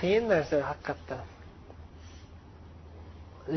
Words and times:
qiyin 0.00 0.24
narsa 0.32 0.56
haqiqatdan. 0.70 1.22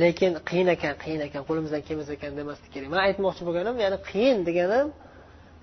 Lekin 0.01 0.31
qiyin 0.49 0.67
ekan 0.75 0.93
qiyin 1.03 1.21
ekan 1.27 1.41
qo'limizdan 1.47 1.81
kelmas 1.87 2.09
ekan 2.15 2.31
demaslik 2.39 2.69
kerak. 2.73 2.87
Man 2.93 3.01
aytmoqchi 3.07 3.41
bo'lganim 3.47 3.75
ya'ni 3.83 3.97
qiyin 4.09 4.37
deganim 4.49 4.87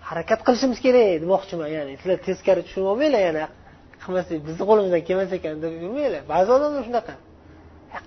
harakat 0.08 0.40
qilishimiz 0.46 0.78
kerak 0.86 1.06
demoqchiman 1.24 1.70
ya'ni 1.76 1.92
sizlar 2.00 2.18
teskari 2.26 2.60
tushunib 2.66 2.88
olmanglar 2.92 3.22
yana 3.28 3.44
qilmasak 4.02 4.38
bizni 4.46 4.64
qo'limizdan 4.70 5.02
kelmas 5.08 5.30
ekan 5.38 5.54
deb 5.64 5.72
yurmanglar. 5.84 6.22
Ba'zi 6.32 6.48
odamlar 6.56 6.82
shunaqa. 6.88 7.14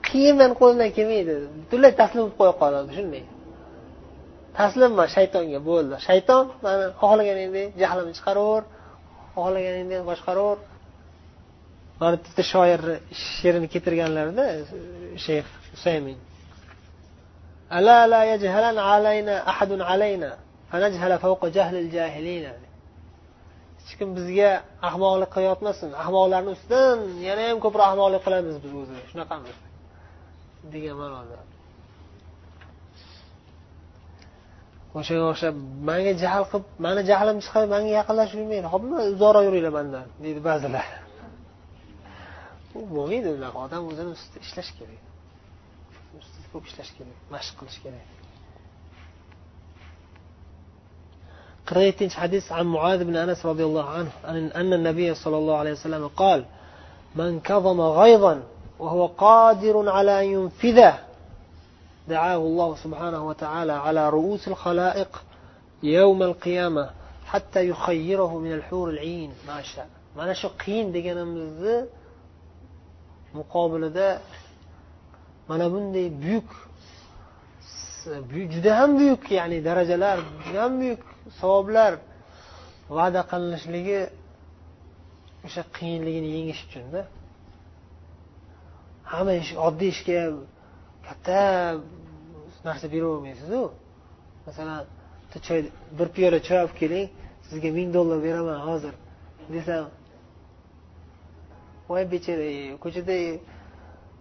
Qiyin 0.07 0.35
mani 0.41 0.53
qo'limdan 0.61 0.89
kelmaydi. 0.97 1.33
Butunlay 1.61 1.91
taslim 2.01 2.21
bo'lib 2.23 2.35
qo'ya 2.39 2.53
qoladi 2.61 2.89
shunday. 2.97 3.23
Taslimman 4.59 5.07
shaytonga 5.15 5.59
bo'ldi. 5.69 5.95
Shayton 6.07 6.43
mani 6.65 6.85
xohlaganingdek 7.01 7.67
jahlimni 7.81 8.13
chiqaraver 8.17 8.63
xohlaganingdek 9.35 10.01
boshqaraver 10.09 10.57
mana 12.00 12.16
bitta 12.24 12.42
shoirni 12.52 12.96
she'rini 13.36 13.66
keltirganlarda 13.72 14.44
shayx 15.24 15.46
husaymin 15.74 16.18
ألا 17.78 18.06
لا 18.06 18.34
يجهلن 18.34 18.78
علينا 18.78 19.48
أحد 19.48 19.80
علينا 19.80 20.30
فنجهل 20.70 21.12
فوق 21.18 21.46
جهل 21.46 21.76
الجاهلين 21.76 22.46
hech 23.84 23.98
kim 23.98 24.08
bizga 24.16 24.50
ahmoqlik 24.88 25.30
qilayotmasin 25.34 25.90
ahmoqlarni 26.02 26.50
ustidan 26.56 26.98
yana 27.28 27.42
ham 27.48 27.58
ko'proq 27.64 27.84
ahmoqlik 27.90 28.22
qilamiz 28.26 28.56
biz 28.64 28.72
o'zi 28.80 28.96
shunaqamiz 29.10 29.56
degan 30.72 30.96
ma'noda 31.02 31.38
o'shanga 34.98 35.24
o'xshab 35.32 35.54
manga 35.88 36.12
jahl 36.22 36.44
qilib 36.50 36.66
mani 36.86 37.02
jahlim 37.10 37.36
chiqib 37.44 37.68
manga 37.74 37.90
yaqinlashib 38.00 38.38
yurmanglar 38.40 38.70
hopmi 38.74 38.96
uzoqroq 39.14 39.44
yuringlar 39.48 39.72
mandan 39.78 40.06
deydi 40.24 40.40
ba'zilar 40.48 40.86
U 42.77 42.79
bo'lmaydi 42.95 43.29
unaqa 43.37 43.57
odam 43.65 43.83
o'zini 43.91 44.11
ustida 44.17 44.39
ishlash 44.45 44.71
kerak 44.77 45.01
ustida 46.21 46.47
ko'p 46.53 46.63
ishlash 46.69 46.91
kerak 46.97 47.17
mashq 47.33 47.53
qilish 47.59 47.79
kerak 47.85 48.07
قرأت 51.69 52.13
حديث 52.13 52.51
عن 52.51 52.65
معاذ 52.65 53.03
بن 53.03 53.15
أنس 53.15 53.45
رضي 53.45 53.63
الله 53.63 53.85
عنه 53.89 54.11
أن 54.61 54.73
النبي 54.73 55.15
صلى 55.15 55.37
الله 55.37 55.57
عليه 55.57 55.71
وسلم 55.71 56.07
قال 56.07 56.45
من 57.15 57.39
كظم 57.39 57.81
غيظا 57.81 58.43
وهو 58.79 59.05
قادر 59.05 59.89
على 59.89 60.13
أن 60.21 60.25
ينفذه 60.25 60.99
دعاه 62.07 62.35
الله 62.35 62.75
سبحانه 62.75 63.27
وتعالى 63.27 63.71
على 63.71 64.09
رؤوس 64.09 64.47
الخلائق 64.47 65.23
يوم 65.83 66.23
القيامة 66.23 66.89
حتى 67.25 67.69
يخيره 67.69 68.39
من 68.39 68.53
الحور 68.53 68.89
العين 68.89 69.31
ما 69.47 69.61
شاء 69.61 69.87
mana 70.17 70.33
shu 70.35 70.49
qiyin 70.63 70.87
deganimizni 70.95 71.75
muqobilida 73.37 74.07
mana 75.49 75.65
bunday 75.73 76.07
buyuk 76.23 76.49
juda 78.55 78.71
ham 78.79 78.91
buyuk 78.99 79.31
ya'ni 79.37 79.57
darajalar 79.67 80.17
juda 80.45 80.59
ham 80.63 80.73
buyuk 80.81 81.01
savoblar 81.39 81.93
va'da 82.97 83.21
qilinishligi 83.31 84.01
o'sha 85.45 85.63
qiyinligini 85.77 86.29
yengish 86.37 86.61
uchunda 86.67 87.01
hamma 89.11 89.33
ish 89.43 89.51
oddiy 89.67 89.89
ishga 89.95 90.21
katta 91.07 91.39
narsa 92.67 92.85
beravermaysizu 92.93 93.61
masalan 94.47 94.81
choy 95.47 95.59
bir 95.97 96.07
piyola 96.15 96.39
choy 96.47 96.59
olib 96.63 96.75
keling 96.81 97.07
sizga 97.47 97.69
ming 97.77 97.89
dollar 97.97 98.17
beraman 98.27 98.59
hozir 98.69 98.93
desam 99.55 99.85
voy 101.89 102.03
bechora 102.13 102.49
ko'chada 102.83 103.17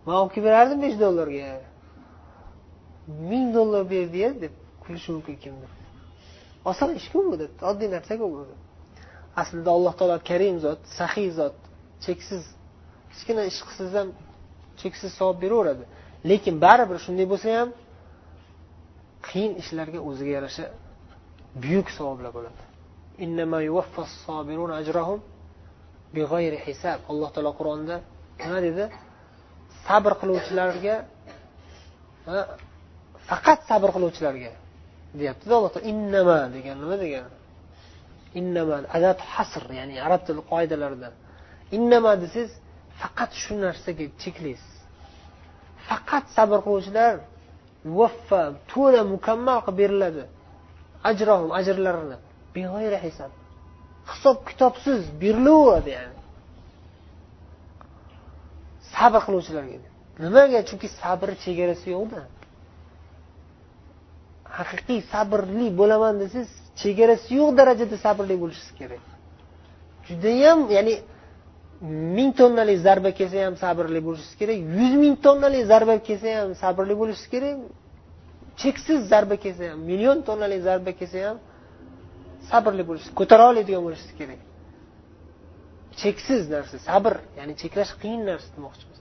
man 0.07 0.15
olib 0.21 0.31
kelib 0.35 0.47
berardim 0.49 0.79
besh 0.85 0.97
dollarga. 1.05 1.49
Ming 3.31 3.47
dollar 3.57 3.83
berdiya 3.95 4.31
deb 4.43 4.55
kulishi 4.83 5.11
mumkin 5.17 5.37
kimdir 5.45 5.71
oson 6.71 6.91
ishku 7.01 7.19
bu 7.33 7.37
oddiy 7.71 7.89
narsaku 7.97 8.27
bu. 8.35 8.41
Aslida 9.41 9.71
alloh 9.77 9.95
taolo 9.99 10.19
karim 10.31 10.57
zot 10.65 10.81
saxiy 10.99 11.31
zot 11.39 11.57
cheksiz 12.05 12.43
kichkina 13.13 13.43
ish 13.51 13.61
qilsangiz 13.67 13.95
ham 14.01 14.09
cheksiz 14.81 15.11
savob 15.19 15.37
beraveradi. 15.45 15.85
Lekin 16.31 16.55
baribir 16.65 16.99
shunday 17.05 17.27
bo'lsa 17.33 17.49
ham 17.59 17.69
qiyin 19.29 19.53
ishlarga 19.63 19.99
o'ziga 20.09 20.33
yarasha 20.39 20.65
buyuk 21.63 21.89
savoblar 21.99 22.31
bo'ladi. 22.37 22.61
Alloh 27.11 27.31
taolo 27.35 27.53
qur'onda 27.59 27.97
nima 28.45 28.59
dedi? 28.67 28.85
Sabr 29.87 30.13
qiluvchilarga 30.21 30.95
faqat 33.31 33.61
sabr 33.71 33.89
qiluvchilarga 33.97 34.53
deyaptida 35.19 35.53
alloh 35.59 35.71
taolo. 35.75 35.87
Innama 35.93 36.39
degan 36.57 36.77
nima 36.83 36.97
degani 37.05 37.31
innama 38.41 38.77
adat 38.97 39.19
hasr 39.35 39.65
ya'ni 39.79 39.97
arab 40.07 40.23
tili 40.27 40.43
qoidalarida. 40.53 41.09
Innama 41.77 42.13
desangiz 42.23 42.53
faqat 43.01 43.31
shu 43.43 43.55
narsaga 43.65 44.05
cheklaysiz. 44.23 44.75
Faqat 45.89 46.25
sabr 46.37 46.59
qiluvchilar 46.67 47.15
muvaffa 47.91 48.43
to'la 48.73 49.01
mukammal 49.15 49.59
qilib 49.67 49.79
beriladi. 49.81 50.25
Ajrohim 51.11 51.51
ajrlarini. 51.61 52.17
Hisob 53.05 53.33
hisob 54.11 54.39
kitobsiz 54.49 55.01
berilaveradi 55.23 55.91
ya'ni 55.99 56.15
sabr 58.93 59.21
qiluvchilarga 59.27 59.77
nimaga? 60.25 60.59
Chunki 60.69 60.89
sabrni 61.01 61.37
chegarasi 61.45 61.87
yo'qda. 61.97 62.21
Haqiqiy 64.59 65.01
sabrli 65.13 65.67
bo'laman 65.81 66.15
desangiz 66.23 66.51
chegarasi 66.83 67.31
yo'q 67.41 67.51
darajada 67.59 67.97
sabrli 68.07 68.37
bo'lishingiz 68.43 68.73
kerak. 68.81 69.05
Judayam 70.09 70.59
ya'ni 70.77 70.95
ming 72.17 72.31
tonnalik 72.41 72.79
zarba 72.87 73.11
kelsa 73.19 73.39
ham 73.47 73.55
sabrli 73.65 74.01
bo'lishingiz 74.07 74.37
kerak 74.41 74.59
yuz 74.79 74.95
ming 75.05 75.15
tonnalik 75.27 75.65
zarba 75.73 75.95
kelsa 76.09 76.29
ham 76.39 76.51
sabrli 76.63 76.95
bo'lishingiz 77.01 77.31
kerak 77.35 77.57
cheksiz 78.61 79.01
zarba 79.13 79.37
kelsa 79.45 79.65
ham 79.71 79.79
million 79.91 80.19
tonnalik 80.29 80.61
zarba 80.69 80.93
kelsa 81.01 81.19
ham 81.27 81.37
sabrli 82.51 82.85
bo'lish 82.89 83.07
ko'tara 83.19 83.45
oladigan 83.51 83.83
bo'lishingiz 83.87 84.15
kerak. 84.21 84.41
Cheksiz 86.01 86.43
narsa 86.55 86.77
sabr 86.89 87.15
ya'ni 87.39 87.55
cheklash 87.61 87.93
qiyin 88.03 88.23
narsa 88.31 88.49
demoqchimiz. 88.57 88.99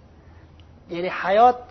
Ya'ni 0.96 1.10
hayot 1.22 1.62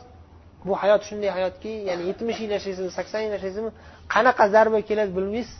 bu 0.66 0.72
hayot 0.82 1.02
shunday 1.08 1.30
hayotki 1.36 1.72
ya'ni 1.88 2.02
yetmish 2.10 2.38
yil 2.44 2.52
yashaysizmi 2.56 2.92
sakson 2.98 3.20
yil 3.26 3.32
yashaysizmi 3.36 3.70
qanaqa 4.14 4.44
zarba 4.54 4.78
keladi 4.88 5.12
bilmaysiz. 5.18 5.58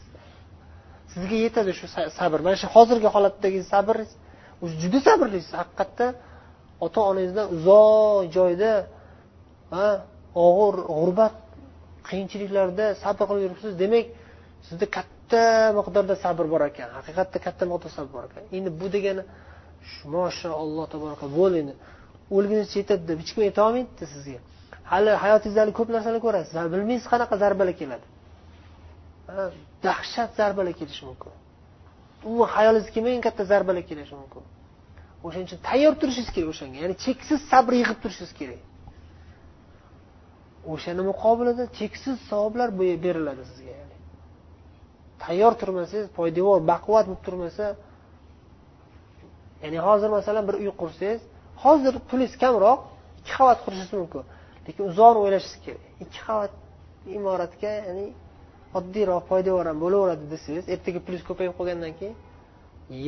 Sizga 1.12 1.36
yetadi 1.44 1.72
shu 1.78 1.86
sabr. 2.20 2.38
Mana 2.46 2.56
shu 2.62 2.68
hozirgi 2.76 3.08
holatdagi 3.14 3.60
sabr 3.72 3.96
juda 4.82 4.98
sabrlisiz 5.08 5.52
haqiqatda 5.60 6.06
ota 6.84 7.00
onangizdan 7.10 7.46
uzoq 7.56 8.22
joyda 8.36 8.72
og'ir 10.46 10.76
g'urbat 10.98 11.34
qiyinchiliklarda 12.08 12.86
sabr 13.02 13.22
qilib 13.28 13.42
yuribsiz. 13.46 13.72
Demak 13.82 14.06
sizda 14.68 14.86
katta 14.96 15.15
miqdorda 15.78 16.14
sabr 16.24 16.44
bor 16.52 16.62
ekan 16.70 16.88
haqiqatda 16.98 17.38
katta 17.46 17.64
miqdorda 17.70 17.94
sabr 17.98 18.10
bor 18.16 18.24
ekan. 18.28 18.42
Endi 18.56 18.70
bu 18.80 18.86
degani 18.94 19.22
mashaalloh 20.14 20.86
tabaraka 20.94 21.26
bo'ldi 21.38 21.56
endi. 21.62 21.74
O'lgunizcha 22.36 22.76
yetadi 22.82 23.02
deb 23.10 23.18
hech 23.22 23.32
kim 23.34 23.42
aytolmaydida 23.48 24.06
sizga. 24.14 24.38
Hali 24.92 25.10
hayotingizda 25.24 25.72
ko'p 25.78 25.88
narsalarni 25.94 26.22
ko'rasiz. 26.26 26.52
Bilmaysiz 26.74 27.06
qanaqa 27.12 27.34
zarbalar 27.42 27.74
keladi. 27.80 28.06
Dahshat 29.86 30.30
zarbalar 30.40 30.74
kelishi 30.80 31.02
mumkin. 31.08 31.32
Umuman 32.26 32.48
hayolingizga 32.56 32.92
kelmagan 32.96 33.22
katta 33.28 33.42
zarbalar 33.52 33.84
kelishi 33.90 34.14
mumkin. 34.20 34.42
O'shaning 35.26 35.46
uchun 35.48 35.60
tayyor 35.68 35.94
turishingiz 36.00 36.30
kerak 36.36 36.48
o'shanga. 36.54 36.76
Ya'ni 36.82 36.96
cheksiz 37.04 37.38
sabr 37.52 37.72
yig'ib 37.80 37.98
turishingiz 38.02 38.32
kerak. 38.40 38.60
O'shani 40.72 41.02
muqobilida 41.10 41.64
cheksiz 41.78 42.16
savoblar 42.30 42.68
beriladi 43.04 43.44
sizga. 43.50 43.85
Tayyor 45.24 45.52
turmasangiz 45.60 46.06
poydevor 46.18 46.60
baquvvat 46.72 47.04
bo'lib 47.08 47.22
turmasa 47.26 47.66
ya'ni 49.62 49.78
hozir 49.86 50.08
masalan 50.18 50.44
bir 50.48 50.54
uy 50.62 50.70
qursangiz 50.82 51.20
hozir 51.64 51.94
pulingiz 52.08 52.34
kamroq 52.42 52.78
ikki 53.20 53.32
qavat 53.38 53.58
qurishingiz 53.64 53.92
mumkin. 54.00 54.22
Lekin 54.66 54.82
uzoqni 54.90 55.18
o'ylashingiz 55.24 55.56
kerak. 55.64 55.82
Ikki 56.04 56.20
qavat 56.28 56.52
imoratga 57.16 57.72
ya'ni 57.88 58.06
oddiyroq 58.78 59.22
poydevor 59.30 59.64
ham 59.70 59.78
bo'laveradi 59.84 60.24
desangiz 60.34 60.64
ertaga 60.74 61.00
pulingiz 61.04 61.24
ko'payib 61.30 61.54
qolgandan 61.58 61.92
keyin 61.98 62.16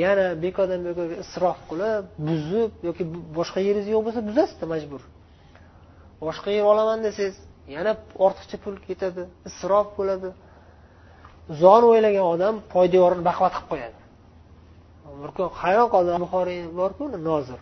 yana 0.02 0.26
bekordan 0.44 0.81
bekorga 0.88 1.16
isrof 1.25 1.58
qilib 1.70 2.05
buzib 2.28 2.70
yoki 2.88 3.05
boshqa 3.38 3.60
yeringiz 3.69 3.88
yo'q 3.94 4.02
bo'lsa 4.06 4.20
buzasizda 4.28 4.66
majbur. 4.75 5.02
Boshqa 6.26 6.50
yer 6.56 6.64
olaman 6.72 6.99
desangiz 7.06 7.37
yana 7.76 7.93
ortiqcha 8.26 8.56
pul 8.64 8.75
ketadi 8.88 9.22
isrof 9.50 9.88
bo'ladi. 9.99 10.28
Uzoqni 11.53 11.87
o'ylagan 11.93 12.27
odam 12.35 12.55
poydevorini 12.75 13.25
baquvvat 13.29 13.55
qilib 13.56 13.69
qo'yadi. 13.73 13.99
Bir 15.23 15.31
kun 15.37 15.47
hayron 15.62 15.89
qoldim 15.95 16.17
buxoriy 16.25 16.61
borku 16.81 17.05
nozir? 17.31 17.61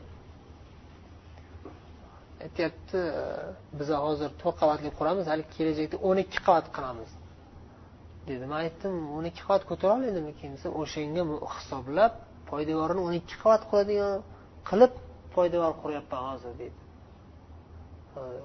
Aytyapti 2.47 3.01
biz 3.79 3.89
hozir 4.07 4.31
to'rt 4.41 4.57
qavatli 4.63 4.91
quramiz 4.99 5.27
hali 5.33 5.45
kelajakda 5.57 5.97
o'n 6.09 6.17
ikki 6.25 6.39
qavat 6.47 6.67
qilamiz. 6.77 7.11
Dedi 8.29 8.45
man 8.51 8.59
aytdim 8.67 8.95
o'n 9.17 9.25
ikki 9.31 9.43
qavat 9.49 9.63
ko'tara 9.71 9.93
oladimikin 9.99 10.49
desa 10.55 10.69
o'shanga 10.81 11.23
hisoblab 11.57 12.13
poydevorini 12.51 13.01
o'n 13.07 13.15
ikki 13.21 13.37
qavat 13.43 13.63
qiladigan 13.71 14.17
qilib 14.69 14.93
poydevor 15.35 15.73
quryapman 15.83 16.23
hozir 16.31 16.53
deydi 16.63 16.86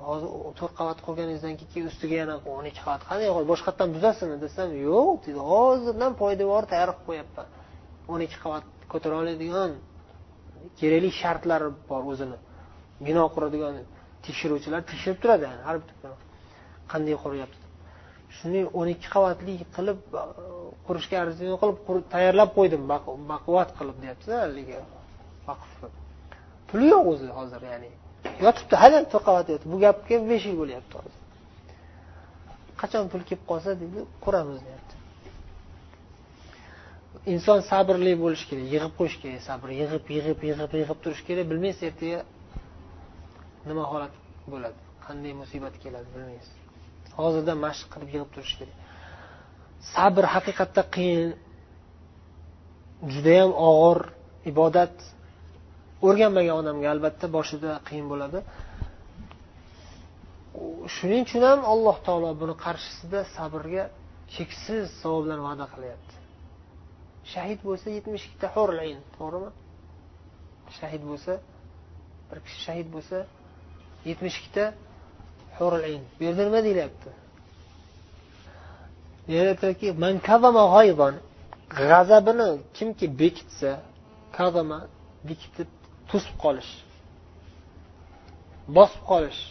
hozir 0.08 0.30
to'rt 0.60 0.74
qavat 0.80 1.00
qurganingizdan 1.06 1.54
keyin 1.62 1.86
ustiga 1.92 2.16
yana 2.22 2.36
o'n 2.56 2.66
ikki 2.72 2.82
qavat 2.86 3.02
qanday 3.10 3.30
boshqatdan 3.52 3.90
buzasizmi 3.96 4.38
desam 4.46 4.70
yo'q 4.88 5.16
deydi 5.26 5.42
hozirdan 5.52 6.12
poydevor 6.22 6.64
tayyor 6.72 6.90
qilib 6.92 7.06
qo'yapman. 7.10 7.48
O'n 8.12 8.22
ikki 8.26 8.38
qavat 8.46 8.66
ko'tara 8.92 9.16
oladigan 9.22 9.72
kerakli 10.80 11.12
shartlari 11.22 11.70
bor 11.90 12.04
o'zini. 12.12 12.38
Bino 13.08 13.24
quradigan 13.36 13.76
tekshiruvchilar 14.26 14.82
tekshirib 14.92 15.20
turadi 15.24 15.46
har 15.68 15.78
bitta 15.88 16.10
qanday 16.92 17.16
quryapti? 17.24 17.66
Shuni 18.38 18.62
o'n 18.80 18.88
ikki 18.96 19.08
qavatli 19.16 19.54
qilib 19.76 20.00
qurishga 20.88 21.16
arziydigan 21.24 21.58
qilib 21.64 22.06
tayyorlab 22.14 22.50
qo'ydim 22.58 22.84
baquvvat 23.32 23.70
qilib 23.80 23.98
deyapti 24.04 24.30
haligi. 24.44 24.78
Vaqf 25.48 25.70
puli 26.70 26.88
yo'q 26.94 27.06
o'zi 27.14 27.28
hozir 27.40 27.62
ya'ni. 27.72 27.92
Yotibdi. 28.46 28.76
Hali 28.84 28.98
to'rt 29.12 29.24
qavat 29.28 29.48
bu 29.72 29.76
gapga 29.86 30.16
besh 30.32 30.46
yil 30.50 30.58
bo'lyapti 30.62 30.94
hozir. 31.00 31.20
Qachon 32.82 33.06
pul 33.12 33.22
kelib 33.30 33.44
qolsa 33.52 33.70
deydi 33.82 34.00
quramiz 34.26 34.60
deyapti. 34.68 34.96
Inson 37.34 37.60
sabrli 37.72 38.14
bo'lishi 38.24 38.46
kerak 38.50 38.66
yig'ib 38.74 38.94
qo'yish 39.00 39.18
kerak 39.22 39.42
sabr 39.50 39.70
yig'ib 39.82 40.06
yig'ib 40.16 40.40
yig'ib 40.48 40.72
yig'ib 40.80 41.00
turish 41.04 41.22
kerak 41.28 41.46
bilmaysiz 41.52 41.84
ertaga 41.90 42.20
nima 43.70 43.84
holat 43.92 44.14
bo'ladi 44.52 44.80
qanday 45.06 45.34
musibat 45.42 45.76
keladi 45.84 46.10
bilmaysiz. 46.16 46.56
Hozirdan 47.20 47.58
mashq 47.66 47.86
qilib 47.94 48.10
yig'ib 48.16 48.30
turish 48.36 48.56
kerak. 48.60 48.78
Sabr 49.94 50.24
haqiqatda 50.34 50.84
qiyin 50.96 51.30
judayam 53.14 53.52
og'ir 53.70 54.00
ibodat 54.52 54.96
o'rganmagan 56.08 56.56
odamga 56.62 56.88
albatta 56.94 57.26
boshida 57.38 57.72
qiyin 57.88 58.08
bo'ladi. 58.12 58.40
Shuning 60.96 61.22
uchun 61.28 61.44
ham 61.50 61.60
alloh 61.74 61.98
taolo 62.08 62.30
buni 62.42 62.56
qarshisida 62.66 63.20
sabrga 63.36 63.84
cheksiz 64.36 64.86
savoblarni 65.02 65.44
va'da 65.50 65.66
qilyapti. 65.74 66.16
Shahid 67.34 67.60
bo'lsa 67.68 67.88
yetmish 67.98 68.24
ikkita 68.28 68.48
hurlayn 68.56 69.00
to'g'rimi? 69.18 69.50
Shahid 70.80 71.04
bo'lsa 71.10 71.34
bir 72.30 72.40
kishi 72.46 72.60
shahid 72.68 72.88
bo'lsa 72.96 73.18
yetmish 74.10 74.38
ikkita 74.40 74.66
hurlayn 75.58 76.04
bu 76.18 76.22
yerda 76.28 76.44
nima 76.48 76.62
deyilyapti 76.68 77.10
aytadiki 79.30 79.88
g'azabini 81.80 82.50
kimki 82.78 83.06
bekitsa 83.20 83.72
kazama 84.38 84.80
bekitib 85.30 85.70
to'sib 86.12 86.36
qolish 86.44 86.72
bosib 88.78 89.02
qolish 89.12 89.42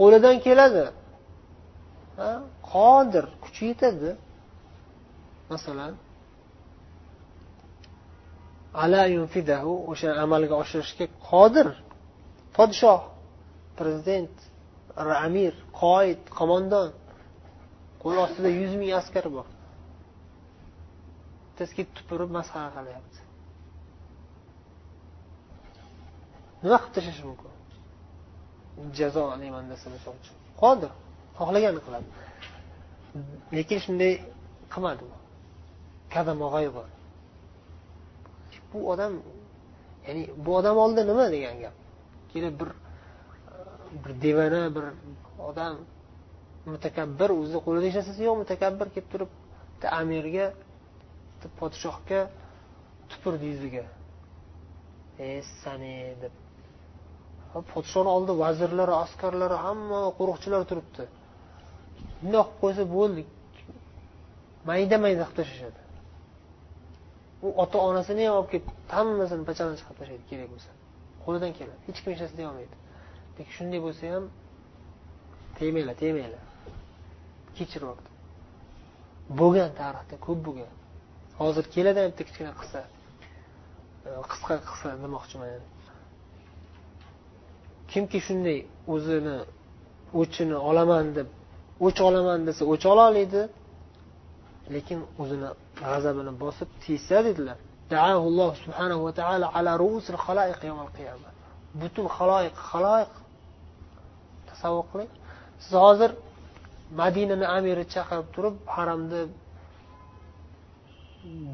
qo'lidan 0.00 0.36
keladi 0.46 0.84
qodir 2.72 3.24
kuchi 3.44 3.62
yetadi 3.70 4.10
masalan 5.52 5.94
ala 8.82 9.02
yunfidahu 9.16 9.72
o'sha 9.90 10.10
amalga 10.24 10.54
oshirishga 10.62 11.06
qodir 11.30 11.68
podshoh 12.56 13.00
prezident 13.78 14.34
amir 15.26 15.52
qoid 15.82 16.20
qo'mondon 16.38 16.88
qo'l 18.02 18.16
ostida 18.24 18.50
yuz 18.60 18.72
ming 18.80 18.92
askar 19.00 19.24
bor 19.36 19.46
bittasiga 21.48 21.84
tupurib 21.96 22.30
masxara 22.38 22.70
qilyapti 22.76 23.25
nima 26.66 26.78
qilib 26.82 26.94
tashlashi 26.96 27.22
mumkin? 27.30 27.50
Jazo 28.98 29.20
olayman 29.34 29.64
desa 29.72 29.86
misol 29.94 30.14
uchun. 30.20 30.36
Qodir 30.62 30.90
xohlaganini 31.38 31.82
qiladi. 31.86 32.08
Lekin 33.56 33.78
shunday 33.84 34.12
qilmadi 34.72 35.02
u. 35.08 35.10
Bu 38.72 38.78
odam 38.92 39.12
ya'ni 40.06 40.22
bu 40.44 40.50
odam 40.58 40.76
oldida 40.84 41.02
nima 41.10 41.26
degan 41.34 41.56
gap? 41.64 41.74
Kelib 42.32 42.54
bir 42.60 42.70
bir 44.02 44.12
devona 44.24 44.62
bir 44.76 44.86
odam 45.48 45.74
mutakabbir 46.72 47.30
o'zini 47.40 47.60
qo'lida 47.66 47.86
ishlasa 47.90 48.22
yo'q 48.28 48.36
mutakabbir 48.42 48.86
kelib 48.94 49.08
turib 49.12 49.30
bitta 49.72 49.86
amirga 50.00 50.46
bitta 51.32 51.48
podshohga 51.60 52.20
tupurdi 53.10 53.44
yuziga. 53.52 53.84
E 55.26 55.28
sani 55.62 55.94
deb. 56.22 56.34
Podshoni 57.72 58.08
oldida 58.16 58.34
vazirlari 58.44 58.94
askarlari 59.04 59.56
hamma 59.66 60.00
qo'riqchilar 60.18 60.62
turibdi. 60.70 61.04
Bundoq 62.22 62.48
qilib 62.48 62.60
qo'ysa 62.62 62.84
bo'ldi 62.96 63.22
mayda 64.70 64.96
mayda 65.04 65.24
qilib 65.24 65.36
tashlashadi. 65.40 65.80
U 67.46 67.48
ota 67.62 67.78
onasini 67.88 68.22
ham 68.28 68.34
olib 68.38 68.50
kelib 68.52 68.66
hammasini 68.96 69.44
pachani 69.50 69.74
chiqarib 69.80 69.98
tashlaydi 70.00 70.24
kerak 70.30 70.48
bo'lsa. 70.54 70.70
Qo'lidan 71.24 71.52
keladi 71.58 71.80
hech 71.86 71.98
kim 72.02 72.10
hech 72.12 72.20
narsa 72.22 72.36
deyolmaydi 72.40 72.76
lekin 73.36 73.52
shunday 73.58 73.80
bo'lsa 73.86 74.04
ham 74.14 74.24
tegmanglar 75.58 75.96
tegmanglar 76.02 76.44
kechirib 77.56 78.00
bo'lgan 79.40 79.70
tarixda 79.80 80.16
ko'p 80.26 80.40
bo'lgan. 80.46 80.72
Hozir 81.40 81.64
keladi 81.74 82.00
bitta 82.08 82.22
kichkina 82.28 82.52
qissa. 82.60 82.80
Qisqa 84.30 84.54
qissa 84.68 84.88
demoqchiman. 85.04 85.62
Kimki 87.92 88.18
shunday 88.26 88.58
o'zini 88.94 89.36
o'chini 90.20 90.56
olaman 90.68 91.06
deb 91.16 91.28
o'ch 91.86 91.98
olaman 92.08 92.40
desa 92.48 92.62
o'ch 92.72 92.84
ola 92.92 93.04
oladi 93.10 93.42
lekin 94.74 94.98
o'zini 95.22 95.48
g'azabini 95.80 96.32
bosib 96.42 96.68
tiysa 96.82 97.16
dedilar. 97.28 97.58
Alloh 98.12 98.52
subhanahu 98.62 99.02
va 99.06 99.12
taala 99.20 99.46
ala 99.58 99.72
ruusil 99.82 100.18
xaloiq 100.26 100.60
yawmal 100.68 100.90
qiyama 100.96 101.30
butun 101.80 102.06
xaloyiq 102.16 102.56
xaloyiq 102.70 103.12
tasavvur 104.48 104.86
qiling. 104.92 105.10
Siz 105.64 105.74
hozir 105.86 106.10
madinani 107.00 107.46
amiri 107.56 107.84
chaqirib 107.94 108.28
turib 108.34 108.56
haramda 108.74 109.20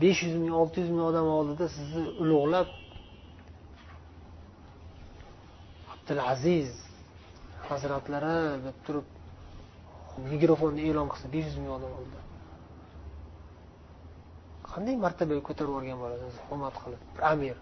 besh 0.03 0.21
yuz 0.27 0.37
ming 0.43 0.55
olti 0.61 0.77
yuz 0.83 0.91
ming 0.95 1.05
odam 1.11 1.27
oldida 1.39 1.67
sizni 1.77 2.03
ulug'lab 2.23 2.69
abdulaziz 6.03 6.73
hazratlari 7.69 8.39
deb 8.67 8.77
turib 8.87 9.07
mikrofonni 10.31 10.83
e'lon 10.89 11.07
qilsa 11.13 11.27
besh 11.35 11.47
yuz 11.49 11.57
ming 11.63 11.73
odam 11.79 11.93
oldida 11.99 12.21
qanday 14.73 14.97
martabaga 15.05 15.43
ko'tarib 15.49 15.71
yuborgan 15.71 15.99
bo'ladi 16.03 16.25
hurmat 16.49 16.75
qilib? 16.83 17.01
Bir 17.15 17.23
amir. 17.33 17.57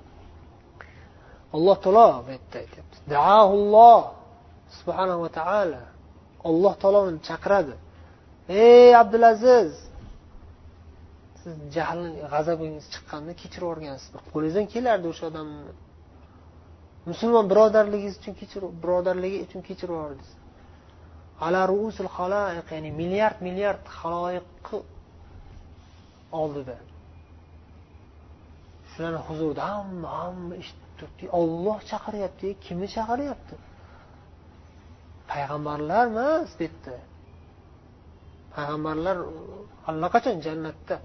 Alloh 1.57 1.77
taolo 1.85 2.07
bu 2.27 2.31
yerda 2.35 2.57
aytyapti. 2.63 2.97
Daahulloh 3.15 4.03
subhanava 4.79 5.29
taolo 5.39 5.83
alloh 6.49 6.75
taolo 6.83 7.01
uni 7.11 7.21
chaqiradi. 7.29 7.75
Ey 8.65 8.91
abdulaziz 9.03 9.73
siz 11.41 11.55
jahl 11.77 12.03
g'azabingiz 12.33 12.85
chiqqanda 12.95 13.33
kechirib 13.41 13.65
yuborgansiz. 13.67 14.09
Qo'lingizdan 14.33 14.67
kelardi 14.75 15.07
o'sha 15.13 15.25
odamni. 15.31 15.73
Musulmon 17.09 17.47
birodarligingiz 17.53 18.15
uchun 18.21 18.35
kechirib 18.41 18.73
birodarligi 18.83 19.39
uchun 19.47 19.61
kechirib 19.69 19.95
yubordingiz 19.97 20.31
ala 21.47 21.61
ruusil 21.73 22.11
xaloiq 22.17 22.67
ya'ni 22.75 22.91
milliard 23.01 23.39
milliard 23.47 23.85
haloyiqni 23.99 24.79
oldida. 26.41 26.77
Shularni 28.91 29.21
huzurida 29.29 29.63
hamma 29.75 30.09
hamma 30.21 30.55
eshitib 30.63 30.91
turibdi. 30.99 31.25
Olloh 31.41 31.79
chaqiryapti 31.91 32.49
kimni 32.65 32.89
chaqiryapti? 32.97 33.55
Payg'ambarlar 35.31 36.05
emas 36.13 36.51
bu 36.59 36.63
yerda 36.67 36.97
payg'ambarlar 38.55 39.17
allaqachon 39.91 40.37
jannatda. 40.47 40.97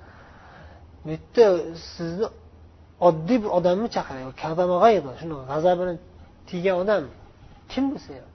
Bu 1.06 1.10
yerda 1.16 1.46
sizni 1.96 2.28
oddiy 3.08 3.38
bir 3.44 3.52
odamni 3.58 3.88
chaqiryapti 3.96 4.40
shuni 5.22 5.36
g'azabini 5.52 5.94
tiygan 6.50 6.76
odam 6.84 7.04
kim 7.72 7.84
bo'lsa 7.92 8.12
ham. 8.20 8.32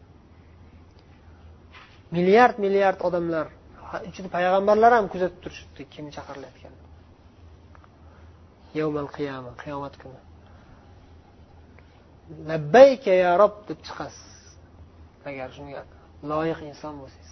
Milliard 2.17 2.57
milliard 2.65 3.01
odamlar 3.09 3.47
ichida 4.09 4.29
payg'ambarlar 4.37 4.91
ham 4.99 5.07
kuzatib 5.13 5.39
turishibdi 5.45 5.83
kim 5.95 6.05
chaqirilayotganini. 6.17 6.87
Yavmal 8.79 9.09
qiyama 9.17 9.53
qiyomat 9.63 9.95
kuni. 10.03 10.21
Labbayka 12.51 13.13
ya 13.25 13.33
rob 13.43 13.55
deb 13.69 13.79
chiqasiz. 13.87 14.31
Agar 15.31 15.49
shunga 15.57 15.83
loyiq 16.31 16.61
inson 16.71 16.95
bo'lsangiz. 17.01 17.31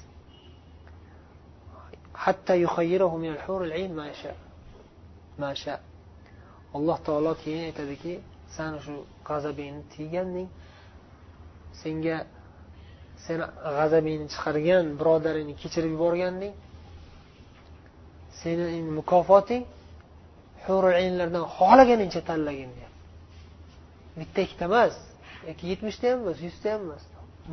Hatto 2.25 2.53
masha 5.43 5.75
alloh 6.77 6.99
taolo 7.07 7.33
keyin 7.43 7.63
aytadiki 7.69 8.13
san 8.57 8.73
shu 8.85 8.95
g'azabingni 9.29 9.83
tiyganding 9.95 10.49
senga 11.81 12.17
seni 13.25 13.45
g'azabingni 13.77 14.27
chiqargan 14.33 14.85
birodaringni 15.01 15.55
kechirib 15.63 15.91
yuborganding 15.97 16.55
seni 18.41 18.83
mukofoting 18.99 19.65
hurul 20.65 20.95
aynlardan 21.03 21.45
xohlaganingcha 21.57 22.21
tanlagin 22.31 22.71
deyapti. 22.77 23.01
Bitta 24.19 24.39
ikkita 24.47 24.65
emas 24.71 24.95
yoki 25.49 25.65
yetmishta 25.73 26.05
ham 26.11 26.19
emas 26.25 26.39
yuzta 26.47 26.67
ham 26.75 26.83
emas. 26.87 27.03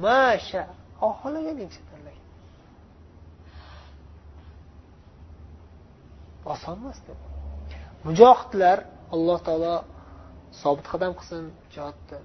Masha 0.05 0.61
xohlaganingcha 1.01 1.81
tanlagin. 1.89 2.25
Oson 6.53 6.75
emas 6.81 6.97
mujohidlar 8.07 8.79
alloh 9.15 9.39
taolo 9.47 9.73
sobit 10.61 10.87
qadam 10.93 11.11
qilsin 11.19 11.43
jihodda 11.73 12.17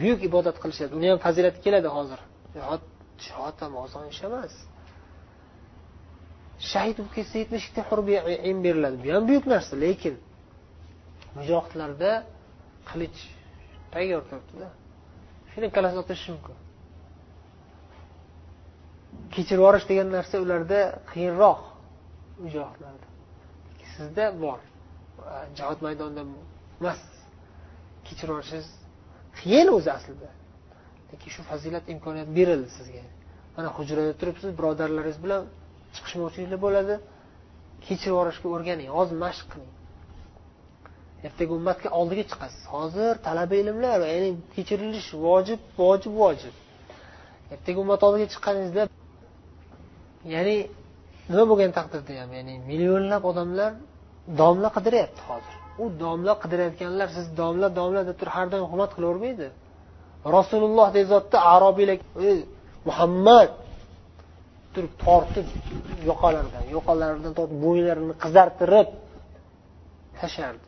buyuk 0.00 0.20
ibodat 0.28 0.56
qilishadi. 0.62 0.92
Uni 0.98 1.08
ham 1.12 1.18
fazilati 1.26 1.58
keladi 1.64 1.88
hozir. 1.96 2.20
Jihod 2.56 2.82
jihod 3.24 3.56
ham 3.62 3.72
oson 3.84 4.04
ish 4.12 4.22
emas. 4.28 4.54
Shahid 6.70 6.96
bo'lib 6.98 7.12
ketsa 7.16 7.34
yetmish 7.42 7.64
ikkita 7.66 7.82
hurbiin 7.90 8.58
beriladi. 8.66 8.96
Bu 9.04 9.08
ham 9.16 9.24
buyuk 9.30 9.44
narsa 9.52 9.74
lekin 9.84 10.14
mujohidlarda 11.38 12.10
qilich 12.90 13.20
tayyor 13.92 14.22
turibdida 14.28 14.68
shuni 15.52 15.68
kallasini 15.74 16.00
otirish 16.04 16.26
mumkin. 16.32 16.56
Kechirib 19.34 19.60
yuborish 19.60 19.86
degan 19.90 20.08
narsa 20.16 20.36
ularda 20.44 20.80
qiyinroq 21.10 21.60
mujohidlarda 22.44 23.06
sizda 23.92 24.24
bor. 24.44 24.58
Jihod 25.58 25.78
maydonida 25.86 26.22
emas. 26.80 27.00
Kechirib 28.06 28.32
yuborishingiz 28.32 28.68
qiyin 29.38 29.68
o'zi 29.76 29.90
aslida. 29.98 30.28
Lekin 31.10 31.30
shu 31.34 31.42
fazilat 31.50 31.84
imkoniyat 31.94 32.28
berildi 32.38 32.70
sizga. 32.78 33.02
Mana 33.56 33.68
hujrada 33.76 34.12
turibsiz 34.20 34.50
birodarlaringiz 34.58 35.18
bilan 35.24 35.42
chiqishmovchiliklar 35.94 36.60
bo'ladi. 36.66 36.94
Kechirib 37.86 38.14
yuborishga 38.14 38.46
o'rganing 38.56 38.88
hozir 38.96 39.16
mashq 39.24 39.46
qiling. 39.52 39.72
Ertaga 41.26 41.52
ummatga 41.58 41.88
oldiga 41.98 42.24
chiqasiz. 42.30 42.62
Hozir 42.74 43.12
talaba 43.26 43.54
ilmlar 43.62 43.98
ya'ni 44.12 44.30
kechirilish 44.54 45.10
vojib 45.26 45.60
vojib 45.80 46.12
vojib. 46.22 46.54
Ertaga 47.54 47.78
ummat 47.84 48.00
oldiga 48.06 48.26
chiqqaningizda 48.32 48.82
ya'ni 50.34 50.56
nima 51.30 51.44
bo'lgan 51.50 51.72
taqdirda 51.78 52.12
ham 52.22 52.30
ya'ni 52.38 52.54
millionlab 52.70 53.22
odamlar 53.30 53.72
domla 54.40 54.68
qidiryapti 54.76 55.22
hozir. 55.28 55.54
U 55.82 55.84
domla 56.02 56.34
qidirayotganlar 56.42 57.08
siz 57.16 57.26
domla 57.40 57.68
domla 57.78 58.00
deb 58.08 58.16
turib 58.20 58.34
har 58.36 58.46
doim 58.52 58.66
hurmat 58.70 58.90
qilavermaydi. 58.96 59.48
Rasululloh 60.36 60.88
deb 60.96 61.06
zotni 61.12 61.38
arobiylar 61.54 61.98
muhammad! 62.88 63.50
turib 64.76 64.94
tortib 65.04 65.46
yoqalaridan 66.10 66.64
yoqalaridan 66.76 67.32
tortib 67.38 67.58
bo'ylarini 67.66 68.14
qizartirib 68.24 68.88
tashlardi 70.20 70.66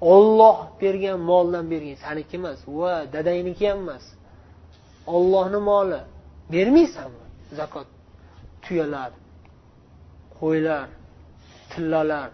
olloh 0.00 0.56
bergan 0.80 1.18
moldan 1.30 1.64
bergin 1.72 1.96
saniki 2.04 2.34
emas 2.40 2.58
va 2.80 2.94
dadangniki 3.14 3.64
ham 3.70 3.78
emas. 3.84 4.04
Ollohni 5.16 5.60
moli 5.70 6.00
bermaysanmi? 6.52 7.24
Zakot 7.58 7.88
tuyalar 8.64 9.10
qo'ylar 10.40 10.86
tillalar 11.70 12.28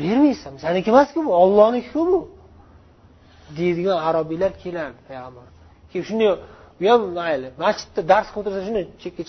bermaysan 0.00 0.54
saniki 0.64 0.88
emasku 0.90 1.18
bu 1.26 1.30
ollohniki 1.42 1.94
bu. 1.94 2.20
Deydigan 3.58 3.98
arobiylar 4.08 4.52
kelardi 4.62 5.00
payg'ambar. 5.08 5.46
Keyin 5.90 6.04
shunday 6.08 6.28
u 6.80 6.84
ham 6.90 7.02
mayli 7.18 7.48
masjidda 7.64 8.02
dars 8.12 8.28
qilib 8.32 8.40
o'tirsa 8.40 8.60
shunday 8.66 8.84
chekka 9.02 9.22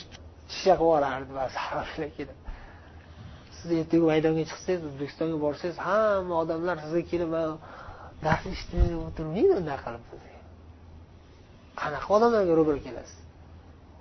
shisha 0.54 0.74
qilib 0.80 0.90
yuborardi 0.90 2.34
siz 3.60 3.72
ertaga 3.80 4.06
maydonga 4.12 4.44
chiqsangiz 4.50 4.84
o'zbekistonga 4.90 5.38
borsangiz 5.46 5.78
hamma 5.88 6.36
odamlar 6.44 6.76
sizga 6.84 7.04
kelib 7.12 7.32
dars 8.26 8.44
eshitib 8.52 8.80
o'tirmaydi 9.08 9.54
unday 9.62 9.78
qilib 9.86 10.04
qanaqa 11.82 12.10
odamlarga 12.18 12.54
ro'bara 12.60 12.80
kelasiz? 12.88 13.20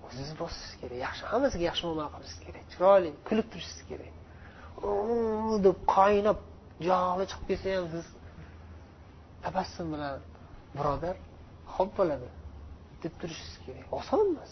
O'zingiz 0.07 0.33
bosishingiz 0.43 0.77
kerak 0.83 0.99
yaxshi 1.07 1.25
hammasiga 1.33 1.65
yaxshi 1.71 1.85
muomala 1.87 2.09
qilishingiz 2.15 2.45
kerak 2.47 2.65
chiroyli 2.73 3.11
kulib 3.29 3.47
turishingiz 3.53 3.83
kerak. 3.91 4.13
Deb 5.67 5.77
qaynab 5.97 6.39
jog'i 6.87 7.25
chiqib 7.31 7.47
ketsa 7.51 7.69
ham 7.77 7.87
siz 7.95 8.07
tabassum 9.45 9.87
bilan 9.95 10.19
birodar 10.77 11.17
ho'p 11.75 11.91
bo'ladi 11.99 12.29
deb 13.03 13.13
turishingiz 13.21 13.57
kerak. 13.65 13.87
Oson 13.99 14.21
emas 14.33 14.51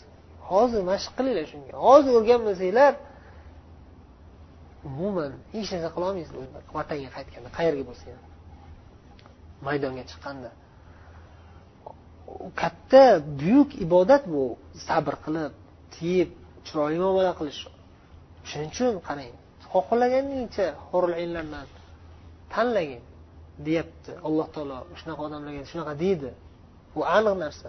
hozir 0.50 0.83
mashq 0.90 1.11
qilinglar 1.18 1.47
shunga. 1.52 1.73
Hozir 1.87 2.12
o'rganmasanglar 2.18 2.92
umuman 4.88 5.33
hech 5.54 5.68
narsa 5.75 5.88
qilolmaysiz 5.97 6.33
vatanga 6.76 7.09
qaytganda 7.16 7.50
qayerga 7.59 7.85
bo'lsa 7.88 8.04
ham. 8.12 8.23
Maydonga 9.66 10.04
chiqqanda. 10.11 10.50
Katta 12.61 13.04
buyuk 13.40 13.71
ibodat 13.85 14.23
bu. 14.33 14.42
Sabr 14.88 15.14
qilib 15.25 15.52
tiyib 15.95 16.30
chiroyli 16.66 16.99
muomala 17.04 17.33
qilish. 17.40 17.61
Shuning 18.49 18.71
uchun 18.75 18.95
qarang 19.09 19.33
xohlaganingcha 19.73 20.66
hurlardan 20.88 21.68
tanlagin 22.55 23.03
deyapti. 23.67 24.12
Alloh 24.29 24.49
taolo 24.55 24.79
shunaqa 25.00 25.23
odamlarga 25.29 25.65
shunaqa 25.73 25.95
deydi. 26.05 26.31
Bu 26.95 27.00
aniq 27.17 27.37
narsa. 27.45 27.69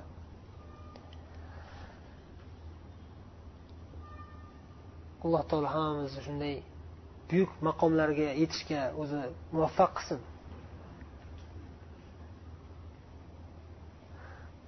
Alloh 5.23 5.43
taolo 5.49 5.67
hammamizni 5.75 6.21
shunday 6.27 6.55
buyuk 7.29 7.51
maqomlarga 7.67 8.27
yetishga 8.41 8.81
o'zi 9.01 9.21
muvaffaq 9.53 9.91
qilsin. 9.97 10.19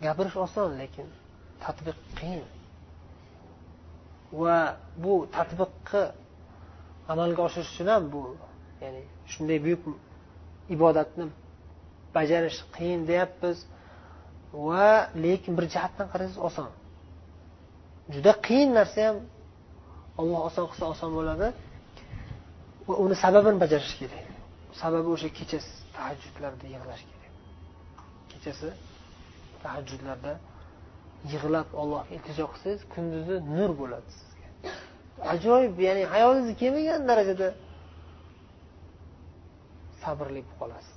Gapirish 0.03 0.37
oson 0.45 0.69
lekin 0.81 1.07
tadbiq 1.63 1.99
qiyin. 2.19 2.45
Va 4.41 4.57
bu 5.03 5.13
tadbiqni 5.35 6.03
amalga 7.11 7.41
oshirish 7.47 7.71
uchun 7.73 7.87
ham 7.93 8.03
bu 8.13 8.21
ya'ni 8.83 9.01
shunday 9.31 9.57
buyuk 9.65 9.81
ibodatni 10.75 11.25
bajarish 12.15 12.59
qiyin 12.75 13.01
deyapmiz. 13.09 13.57
Va 14.67 14.89
lekin 15.23 15.53
bir 15.57 15.65
jihatdan 15.73 16.07
qarasangiz 16.11 16.39
oson. 16.47 16.69
Juda 18.13 18.31
qiyin 18.47 18.69
narsa 18.79 18.99
ham 19.07 19.17
olloh 20.21 20.41
oson 20.49 20.65
qilsa 20.71 20.85
oson 20.93 21.11
bo'ladi. 21.17 21.47
Va 22.87 22.93
uni 23.03 23.15
sababini 23.23 23.57
bajarish 23.63 23.93
kerak. 23.99 24.25
Sababi 24.81 25.07
o'sha 25.15 25.29
kechasi 25.39 25.71
tahajjudlarda 25.95 26.65
yig'lash 26.73 27.03
kerak. 27.09 27.33
Kechasi 28.31 28.69
tahajjudlarda 29.63 30.33
yig'lab 31.31 31.67
allohga 31.81 32.07
iltijo 32.15 32.45
qilsangiz 32.53 32.81
kunduzi 32.93 33.35
nur 33.55 33.71
bo'ladi 33.81 34.09
sizga. 34.19 34.47
Ajoyib 35.33 35.75
ya'ni 35.87 36.03
hayolingizga 36.13 36.55
kelmagan 36.61 37.01
darajada. 37.09 37.47
Sabrli 40.03 40.41
bo'lib 40.41 40.49
qolasiz. 40.59 40.95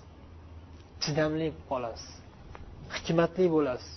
Chidamli 1.02 1.48
bo'lib 1.48 1.64
qolasiz. 1.70 2.12
Hikmatli 2.94 3.46
bo'lasiz. 3.56 3.92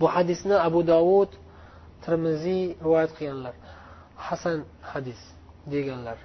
Bu 0.00 0.06
hadisni 0.14 0.56
abu 0.68 0.80
dovud 0.92 1.30
termiziy 2.04 2.62
rivoyat 2.84 3.12
qilganlar. 3.18 3.54
Hasan 4.26 4.58
hadis 4.92 5.20
deganlar 5.72 6.18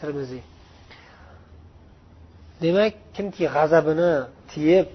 termiziy 0.00 0.42
demak 2.62 2.94
kimki 3.16 3.44
g'azabini 3.54 4.12
tiyib 4.50 4.88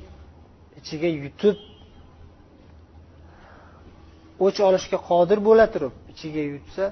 ichiga 0.80 1.10
yutib 1.24 1.58
o'ch 4.46 4.60
olishga 4.68 4.98
qodir 5.10 5.40
bo'la 5.48 5.66
turib 5.74 5.94
ichiga 6.14 6.44
yutsa 6.54 6.84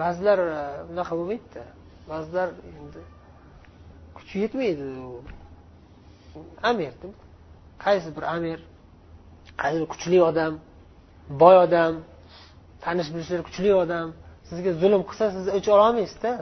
ba'zilar 0.00 0.38
e, 0.38 0.60
unaqa 0.92 1.12
bo'lmaydida. 1.18 1.64
Ba'zilar 2.10 2.48
endi 2.78 3.00
kuchi 4.16 4.36
yetmaydi 4.44 4.86
amir 6.70 6.92
qaysi 7.84 8.08
bir 8.16 8.24
amir? 8.36 8.58
Qaysi 9.62 9.78
bir 9.82 9.88
kuchli 9.92 10.18
odam? 10.30 10.52
Boy 11.42 11.56
odam? 11.66 11.94
Tanish 12.84 13.08
bilishlar 13.14 13.40
kuchli 13.48 13.70
odam? 13.84 14.08
Sizga 14.48 14.70
zulm 14.82 15.02
qilsa 15.08 15.26
siz 15.36 15.44
o'ch 15.56 15.68
ololmaysizda. 15.74 16.32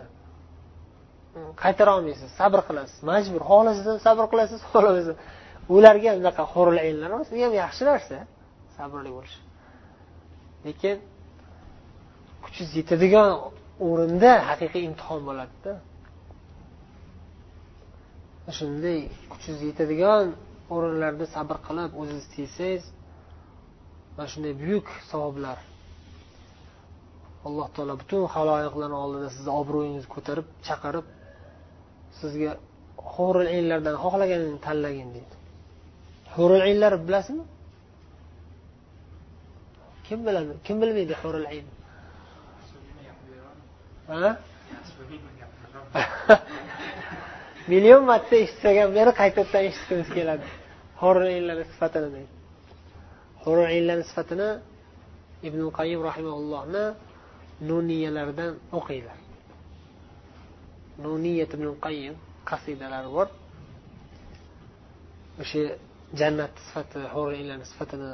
Qaytara 1.63 1.91
olmaysiz 1.99 2.29
sabr 2.41 2.61
qilasiz 2.69 2.99
majbur. 3.11 3.43
Xohlasizdan 3.51 3.99
sabr 4.07 4.25
qilasiz 4.33 4.61
xohlamasa 4.71 5.13
ularga 5.77 6.11
unaqa 6.21 6.43
aylanlar 6.85 7.11
emas 7.17 7.29
bu 7.33 7.37
ham 7.45 7.55
yaxshi 7.63 7.83
narsa 7.91 8.19
sabrli 8.77 9.11
bo'lish. 9.17 9.37
Lekin 10.67 10.97
kuchingiz 12.49 12.73
yetadigan 12.81 13.31
o'rinda 13.89 14.33
haqiqiy 14.49 14.83
imtihon 14.89 15.21
bo'ladida. 15.29 15.73
Shunday 18.59 18.99
kuchingiz 19.33 19.61
yetadigan 19.71 20.25
o'rinlarda 20.75 21.27
sabr 21.35 21.57
qilib 21.67 21.91
o'zingiz 22.01 22.27
tiysangiz 22.35 22.85
mana 24.17 24.29
shunday 24.33 24.53
buyuk 24.63 24.87
savoblar. 25.11 25.59
Alloh 27.47 27.69
taolo 27.75 27.95
butun 28.03 28.23
haloyiqlarni 28.35 28.97
oldida 29.05 29.29
sizni 29.37 29.53
obro'yingizni 29.61 30.11
ko'tarib 30.15 30.47
chaqirib 30.67 31.07
sizga 32.21 32.53
hurul 33.13 33.49
inlardan 33.59 33.97
xohlaganini 34.05 34.59
tanlagin 34.67 35.09
deydi. 35.17 35.35
Hurul 36.35 36.65
inlar 36.73 36.93
bilasizmi? 37.07 37.45
Kim 40.07 40.19
biladi? 40.27 40.53
Kim 40.67 40.77
bilmaydi 40.83 41.15
hurul 41.23 41.47
in 41.59 41.67
million 47.69 48.03
marta 48.11 48.35
eshitsak 48.45 48.75
ham 48.81 48.91
yana 49.01 49.13
qaytadan 49.21 49.63
eshitgimiz 49.71 50.09
keladi. 50.17 50.47
Hurul 51.01 51.27
sifatini 51.73 52.09
deydi. 52.15 52.33
Hurul 53.45 54.03
sifatini 54.11 54.49
ibn 55.49 55.61
qayim 55.79 56.01
rahimaullohni 56.09 56.85
nuniyalaridan 57.69 58.53
o'qinglar. 58.79 59.19
Nuniyat 61.05 61.51
ibn 61.57 61.67
qayim 61.87 62.15
qasidalari 62.51 63.11
bor. 63.17 63.29
O'sha 65.43 65.63
jannat 66.21 66.55
sifati 66.67 67.01
huriylarni 67.15 67.67
sifatini 67.73 68.11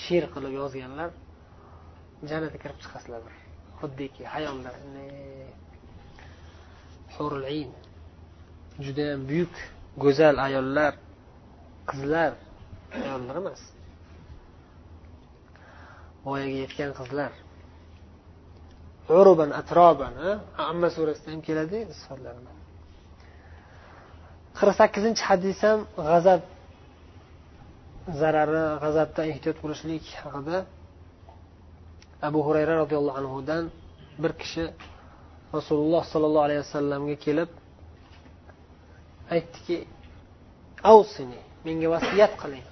she'r 0.00 0.24
qilib 0.34 0.52
yozganlar 0.60 1.10
jannatga 2.30 2.58
kirib 2.64 2.78
chiqasizlar 2.84 3.22
xuddiki 3.84 4.22
hayollar. 4.34 4.74
Hurulayn 7.14 7.70
judayam 8.84 9.20
buyuk 9.30 9.54
go'zal 10.02 10.36
ayollar 10.46 10.92
qizlar. 11.90 12.32
Ayollar 13.04 13.34
emas. 13.42 13.62
Voyaga 16.26 16.56
yetgan 16.64 16.92
qizlar. 17.00 17.32
Uruban 19.18 19.50
atroban 19.60 20.14
amma 20.70 20.88
surasida 20.96 21.28
ham 21.32 21.40
keladi 21.48 21.78
sifatlar 22.00 22.34
qirq 24.58 24.74
sakkizinchi 24.80 25.22
hadis 25.30 25.58
ham 25.66 25.80
g'azab 26.08 26.42
zarari 28.20 28.64
g'azabdan 28.82 29.26
ehtiyot 29.32 29.58
bo'lishlik 29.64 30.04
haqida 30.22 30.58
abu 32.28 32.40
hurayra 32.46 32.74
roziyallohu 32.82 33.18
anhudan 33.22 33.64
bir 34.22 34.32
kishi 34.40 34.64
rasululloh 35.56 36.02
sollallohu 36.12 36.46
alayhi 36.48 36.62
vasallamga 36.66 37.16
kelib 37.24 37.50
aytdiki 39.34 39.76
avsini 40.92 41.40
menga 41.66 41.88
vasiyat 41.94 42.32
qiling. 42.42 42.66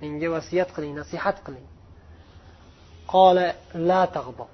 Menga 0.00 0.28
vasiyat 0.36 0.70
qiling 0.76 0.92
nasihat 1.00 1.38
qiling. 1.46 1.66
Qola 3.12 3.46
la 3.88 4.02
tag'bob 4.16 4.50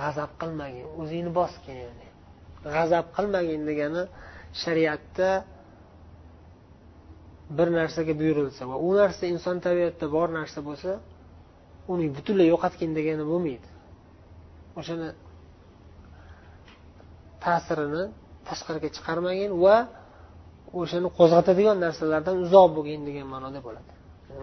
g'azab 0.00 0.30
qilmagin 0.40 0.86
o'zingni 1.00 1.32
bosgin 1.40 1.76
ya'ni. 1.84 2.08
G'azab 2.74 3.06
qilmagin 3.16 3.62
degani 3.70 4.02
shariatda 4.62 5.30
bir 7.56 7.68
narsaga 7.78 8.14
buyurilsa 8.20 8.62
va 8.70 8.76
u 8.86 8.88
narsa 9.00 9.24
inson 9.34 9.56
tabiatida 9.66 10.06
bor 10.16 10.28
narsa 10.38 10.60
bo'lsa 10.68 10.92
uni 11.90 12.06
butunlay 12.16 12.46
yo'qotgin 12.52 12.90
degani 12.98 13.24
bo'lmaydi. 13.30 13.68
O'shani 14.78 15.08
ta'sirini 17.44 18.02
tashqariga 18.48 18.88
chiqarmagin 18.96 19.52
va 19.64 19.76
o'shani 20.80 21.08
qo'zg'atadigan 21.18 21.76
narsalardan 21.84 22.36
uzoq 22.44 22.68
bo'lgin 22.76 23.00
degan 23.08 23.26
ma'noda 23.34 23.60
bo'ladi. 23.66 23.90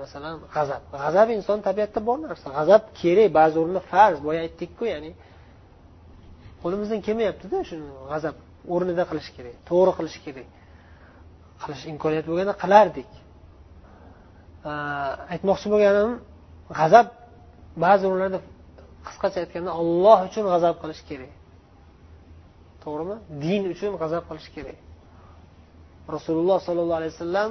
Masalan 0.04 0.36
g'azab. 0.56 0.82
G'azab 1.04 1.28
inson 1.38 1.58
tabiatida 1.68 2.02
bor 2.10 2.18
narsa. 2.26 2.48
G'azab 2.58 2.84
kerak 3.00 3.30
ba'zi 3.40 3.56
o'rinda 3.62 3.82
farz 3.92 4.18
boya 4.28 4.40
aytdikku 4.46 4.84
ya'ni 4.94 5.12
qo'limizdan 6.62 7.00
kelmayaptida 7.08 7.58
shuni 7.70 7.86
g'azab 8.12 8.36
o'rnida 8.74 9.04
qilish 9.10 9.30
kerak 9.36 9.56
to'g'ri 9.70 9.92
qilish 9.98 10.18
kerak. 10.26 10.48
Qilish 11.64 11.84
imkoniyati 11.94 12.28
bo'lganda 12.32 12.56
qilardik. 12.64 13.10
Aytmoqchi 15.34 15.68
bo'lganim 15.74 16.12
g'azab 16.80 17.08
ba'zi 17.84 18.04
o'rinlarda 18.10 18.40
qisqacha 19.08 19.38
aytganda 19.44 19.72
olloh 19.82 20.20
uchun 20.30 20.44
g'azab 20.52 20.76
qilish 20.82 21.02
kerak. 21.10 21.32
To'g'rimi? 22.84 23.16
Din 23.44 23.62
uchun 23.74 23.92
g'azab 24.02 24.24
qilish 24.30 24.50
kerak. 24.56 24.78
Rasululloh 26.16 26.58
sollallohu 26.68 27.00
alayhi 27.02 27.14
vasallam 27.16 27.50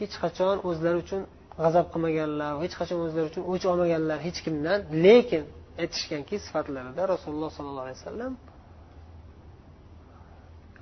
hech 0.00 0.14
qachon 0.22 0.56
o'zlari 0.68 0.98
uchun 1.04 1.22
g'azab 1.62 1.86
qilmaganlar 1.92 2.50
hech 2.62 2.74
qachon 2.80 2.98
o'zlari 3.06 3.26
uchun 3.30 3.42
o'ch 3.52 3.64
olmaganlar 3.72 4.18
hech 4.26 4.38
kimdan. 4.44 4.78
Lekin 5.04 5.42
aytishganki 5.82 6.36
sifatlarida 6.44 7.02
rasululloh 7.14 7.50
sollallohu 7.56 7.86
alayhi 7.86 8.00
vasallam 8.02 8.32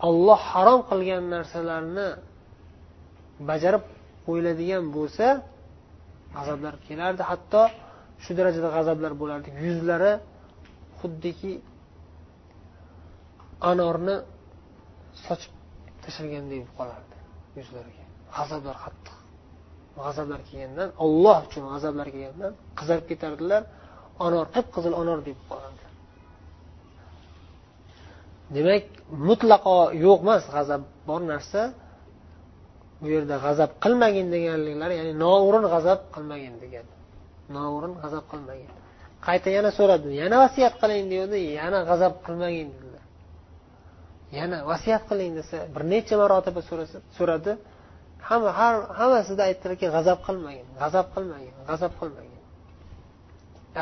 olloh 0.09 0.40
harom 0.53 0.81
qilgan 0.90 1.23
narsalarni 1.35 2.09
bajarib 3.51 3.85
qo'yiladigan 4.27 4.85
bo'lsa 4.97 5.27
g'azablar 6.37 6.75
kelardi. 6.87 7.23
Hatto 7.31 7.62
shu 8.25 8.33
darajada 8.39 8.69
g'azablar 8.77 9.13
bo'lardi 9.21 9.49
yuzlari 9.67 10.13
xuddiki 11.01 11.53
anorni 13.71 14.17
sochib 15.25 15.53
tashlagandek 16.05 16.59
bo'lib 16.61 16.73
qolardi 16.79 17.17
yuzlariga. 17.59 18.05
G'azablar 18.37 18.77
qattiq. 18.85 19.17
G'azablar 20.05 20.41
kelgandan 20.49 20.89
olloh 21.05 21.39
uchun 21.47 21.65
g'azablar 21.73 22.07
kelgandan 22.15 22.53
qizarib 22.79 23.07
ketardilar. 23.11 23.63
Anor 24.27 24.47
qip 24.55 24.67
qizil 24.75 24.95
anor 25.03 25.19
deb 25.29 25.39
qolardi. 25.51 25.85
Demak 28.57 28.85
mutlaqo 29.29 29.77
yo'q 30.05 30.19
emas 30.25 30.45
g'azab 30.55 30.83
bor 31.09 31.21
narsa. 31.33 31.63
Bu 33.01 33.07
yerda 33.15 33.37
g'azab 33.47 33.71
qilmagin 33.85 34.27
deganliklari 34.35 34.95
ya'ni 35.01 35.13
noo'rin 35.25 35.65
g'azab 35.75 36.01
qilmagin 36.15 36.55
degani 36.63 36.93
noo'rin 37.57 37.95
g'azab 38.03 38.25
qilmagin. 38.33 38.71
Qayta 39.27 39.49
yana 39.57 39.71
so'radi 39.79 40.09
yana 40.23 40.37
vasiyat 40.45 40.75
qiling 40.83 41.05
deydi 41.15 41.39
yana 41.61 41.79
g'azab 41.91 42.15
qilmagin 42.27 42.69
dedilar. 42.75 43.05
Yana 44.39 44.59
vasiyat 44.71 45.03
qiling 45.11 45.33
desa 45.39 45.57
bir 45.75 45.83
necha 45.93 46.15
marotaba 46.23 46.61
so'radi 47.19 47.53
hamma 48.29 48.51
har 48.61 48.75
hammasida 49.01 49.43
aytdilarki 49.49 49.87
g'azab 49.97 50.19
qilmagin 50.27 50.67
g'azab 50.81 51.07
qilmagin 51.15 51.55
g'azab 51.69 51.93
qilmagin. 52.01 52.41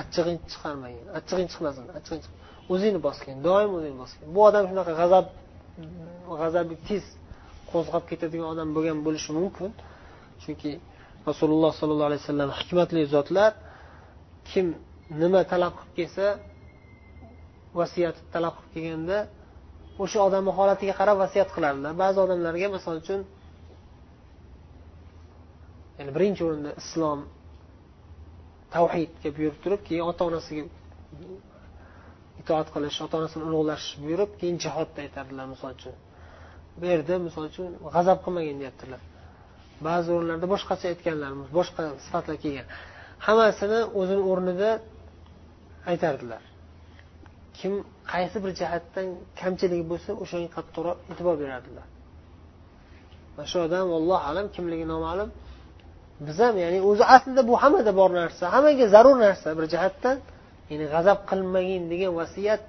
Achchig'ing 0.01 0.39
chiqarmagin 0.51 1.07
achchig'ing 1.19 1.49
chiqmasin 1.53 1.85
achchig'ing 1.99 2.25
o'zingni 2.73 3.01
bosgin 3.07 3.37
doim 3.47 3.71
o'zingni 3.79 3.99
bosgin 4.03 4.27
bu 4.35 4.41
odam 4.49 4.65
shunaqa 4.71 4.93
g'azab 5.01 5.27
g'azabi 6.41 6.75
tez 6.89 7.05
qo'zg'ab 7.73 8.05
ketadigan 8.11 8.49
odam 8.55 8.69
bo'lgan 8.77 8.99
bo'lishi 9.07 9.31
mumkin. 9.39 9.71
Chunki 10.43 10.71
rasululloh 11.31 11.73
sollallohu 11.81 12.09
alayhi 12.11 12.23
vasallam 12.25 12.51
hikmatli 12.59 13.01
zotlar 13.15 13.51
kim 14.51 14.67
nima 15.23 15.41
talab 15.53 15.73
qilib 15.79 15.95
kelsa 15.99 16.27
vasiyat 17.81 18.17
talab 18.35 18.55
qilib 18.59 18.73
kelganda 18.75 19.19
o'sha 20.03 20.19
odamni 20.29 20.53
holatiga 20.59 20.95
qarab 21.01 21.17
vasiyat 21.25 21.49
qilardilar 21.57 21.93
ba'zi 22.03 22.19
odamlarga 22.25 22.69
misol 22.77 22.97
uchun 23.03 23.21
ya'ni 25.99 26.11
birinchi 26.17 26.43
o'rinda 26.49 26.71
islom 26.83 27.21
tavhidga 28.75 29.29
buyurib 29.37 29.59
turib 29.65 29.81
keyin 29.89 30.05
ota 30.11 30.23
onasiga 30.31 30.65
itoat 32.41 32.69
qilish 32.75 32.99
ota 33.05 33.15
onasini 33.21 33.45
ulug'lash 33.49 33.87
buyurib 34.03 34.31
keyin 34.41 34.57
jihodni 34.65 34.99
aytadilar 35.07 35.47
misol 35.55 35.71
uchun. 35.79 35.95
Bu 36.79 36.85
yerda 36.93 37.15
misol 37.27 37.45
uchun 37.51 37.69
g'azab 37.95 38.19
qilmagin 38.25 38.57
deyaptilar. 38.63 39.01
Ba'zi 39.89 40.09
o'rinlarda 40.17 40.47
boshqacha 40.55 40.87
aytganlar 40.93 41.31
boshqa 41.59 41.83
sifatlar 42.05 42.37
kelgan. 42.45 42.67
Hammasini 43.27 43.81
o'zini 44.01 44.23
o'rnida 44.31 44.71
aytardilar. 45.91 46.43
Kim 47.59 47.73
qaysi 48.13 48.37
bir 48.45 48.53
jihatdan 48.61 49.07
kamchiligi 49.41 49.85
bo'lsa 49.93 50.11
o'shanga 50.23 50.51
qattiqroq 50.57 50.99
e'tibor 51.13 51.35
berardilar. 51.43 51.87
Mana 53.37 53.47
shu 53.53 53.59
odam 53.67 53.89
allohu 53.99 54.23
alam 54.31 54.47
kimligi 54.55 54.87
noma'lum. 54.95 55.29
Biz 56.27 56.37
ham 56.45 56.55
ya'ni 56.65 56.79
o'zi 56.91 57.05
aslida 57.15 57.43
bu 57.51 57.55
hammada 57.63 57.93
bor 58.01 58.11
narsa 58.21 58.45
hammaga 58.55 58.87
zarur 58.95 59.17
narsa 59.27 59.49
bir 59.59 59.65
jihatdan. 59.75 60.17
Ya'ni 60.71 60.87
g'azab 60.95 61.19
qilmagin 61.31 61.83
degan 61.93 62.13
vasiyat 62.21 62.63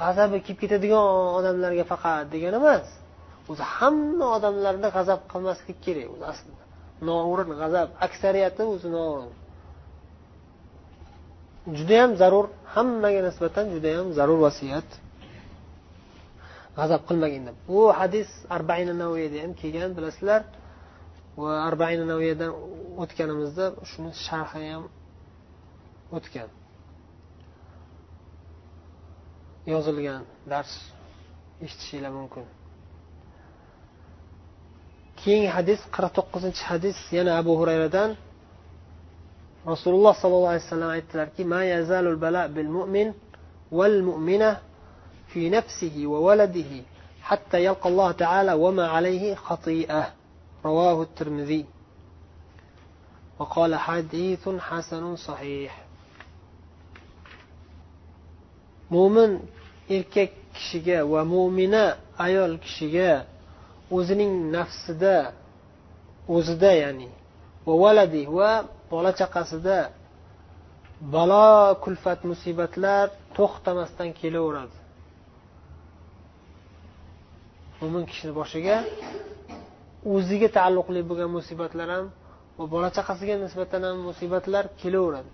g'azabi 0.00 0.38
kelib 0.46 0.58
ketadigan 0.62 1.04
odamlarga 1.38 1.84
faqat 1.92 2.24
degani 2.34 2.56
emas. 2.62 2.86
O'zi 3.50 3.64
hamma 3.76 4.26
odamlarni 4.36 4.88
g'azab 4.96 5.20
qilmaslik 5.32 5.78
kerak 5.86 6.08
o'zi 6.14 6.24
aslida. 6.32 6.64
Noo'rin 7.08 7.50
g'azab 7.60 7.88
aksariyati 8.06 8.62
o'zi 8.74 8.88
noo'rin. 8.96 9.32
Judayam 11.78 12.10
zarur 12.20 12.46
hammaga 12.74 13.20
nisbatan 13.28 13.64
judayam 13.74 14.06
zarur 14.18 14.38
vasiyat. 14.46 14.88
G'azab 16.78 17.02
qilmagin 17.08 17.42
deb 17.48 17.56
bu 17.68 17.80
hadis 18.00 18.30
arbaina 18.56 18.94
naviyada 19.02 19.38
ham 19.44 19.52
kelgan 19.60 19.90
bilasizlar. 19.98 20.42
Va 21.40 21.50
arbaina 21.68 22.04
naviyadan 22.12 22.50
o'tganimizda 23.02 23.66
shuni 23.90 24.10
sharhi 24.26 24.62
ham 24.72 24.84
o'tgan. 26.16 26.48
Yozilgan 29.72 30.22
dars 30.52 30.72
eshitishinglar 31.64 32.12
mumkin. 32.20 32.44
Keyingi 35.28 35.50
hadis 35.58 35.80
qirq 35.94 36.10
to'qqizinchi 36.18 36.62
hadis 36.70 36.96
yana 37.16 37.30
abu 37.40 37.52
hurayradan 37.60 38.10
rasululloh 39.72 40.14
sollallohu 40.22 40.52
alayhi 40.52 40.64
vasallam 40.66 40.90
aytdilarki 40.96 41.42
ma 41.52 41.60
yazalul 41.74 42.18
bala 42.24 42.42
bil 42.56 42.70
mu'min 42.78 43.08
val 43.78 43.96
mu'mina 44.08 44.50
fi 45.30 45.40
nafsihi 45.56 46.02
va 46.12 46.18
waladihi 46.26 46.80
hatta 47.28 47.56
yalqa 47.66 47.86
alloh 47.92 48.10
taala 48.22 48.52
va 48.62 48.70
ma 48.78 48.86
alayhi 48.98 49.36
khati'ah 49.46 50.06
رواه 50.64 51.02
الترمذي 51.02 51.64
وقال 53.38 53.72
حديث 53.86 54.48
حسن 54.68 55.04
صحيح 55.16 55.72
mo'min 58.90 59.30
erkak 59.96 60.32
kishiga 60.54 61.04
va 61.12 61.20
mo'mina 61.24 61.96
ayol 62.18 62.58
kishiga 62.64 63.26
o'zining 63.96 64.32
nafsida 64.56 65.16
o'zida 66.36 66.72
ya'ni 66.82 67.08
va 67.66 67.74
valadi 67.84 68.22
va 68.36 68.50
bola 68.92 69.10
chaqasida 69.20 69.78
balo 71.14 71.48
kulfat 71.84 72.20
musibatlar 72.30 73.04
to'xtamasdan 73.36 74.08
kelaveradi. 74.20 74.76
Mo'min 77.80 78.04
kishini 78.10 78.32
boshiga 78.40 78.76
o'ziga 80.14 80.48
taalluqli 80.56 81.00
bo'lgan 81.10 81.30
musibatlar 81.38 81.88
ham 81.96 82.06
va 82.58 82.64
bola 82.74 82.88
chaqasiga 82.96 83.34
nisbatan 83.44 83.82
ham 83.88 83.96
musibatlar 84.08 84.64
kelaveradi 84.80 85.30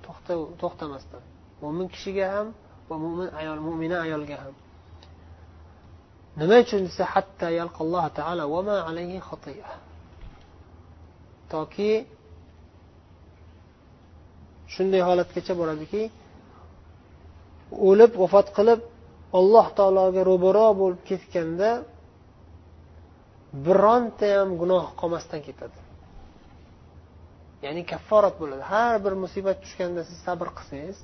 to'xtamasdan. 0.62 1.22
Mo'min 1.62 1.86
kishiga 1.94 2.26
ham 2.34 2.46
va 2.88 2.96
mo'min 3.04 3.28
ayol 3.40 3.58
mo'mina 3.66 3.96
ayolga 4.06 4.36
ham. 4.44 4.54
Nima 6.40 6.56
uchun 6.64 6.80
desa 6.88 7.04
hatta 7.14 7.46
yalqalloh 7.60 8.04
taala 8.18 8.42
va 8.52 8.60
ma 8.68 8.76
alayhi 8.88 9.18
xotiya 9.28 9.70
toki 11.52 11.90
shunday 14.74 15.02
holatgacha 15.08 15.52
boradiki 15.60 16.02
o'lib 17.88 18.12
vafot 18.22 18.48
qilib 18.56 18.80
alloh 19.38 19.66
taologa 19.78 20.20
ro'baro 20.30 20.68
bo'lib 20.80 21.00
ketganda 21.10 21.70
bironta 23.66 24.26
ham 24.36 24.50
gunoh 24.60 24.84
qolmasdan 25.00 25.40
ketadi. 25.46 25.78
Ya'ni 27.64 27.82
kafforat 27.92 28.34
bo'ladi. 28.42 28.62
Har 28.72 28.94
bir 29.04 29.14
musibat 29.24 29.56
tushganda 29.64 30.00
siz 30.08 30.18
sabr 30.26 30.48
qilsangiz 30.58 30.98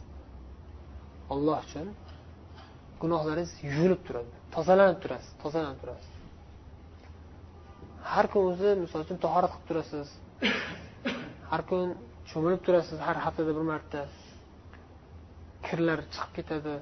olloh 1.32 1.58
uchun 1.66 1.86
gunohlaringiz 3.02 3.52
yuvilib 3.68 4.00
turadi. 4.06 4.39
Tozalanib 4.54 4.98
turasiz 5.02 5.32
tozalanib 5.42 5.78
turasiz. 5.82 6.14
Har 8.12 8.26
kun 8.32 8.42
o'zi 8.52 8.70
misol 8.84 9.00
uchun 9.04 9.18
tahorat 9.24 9.52
qilib 9.54 9.66
turasiz. 9.70 10.08
Har 11.50 11.62
kun 11.70 11.86
cho'milib 12.30 12.62
turasiz 12.66 12.98
har 13.06 13.16
haftada 13.24 13.52
bir 13.58 13.66
marta. 13.72 14.00
Kirlar 15.66 16.00
chiqib 16.14 16.32
ketadi. 16.38 16.74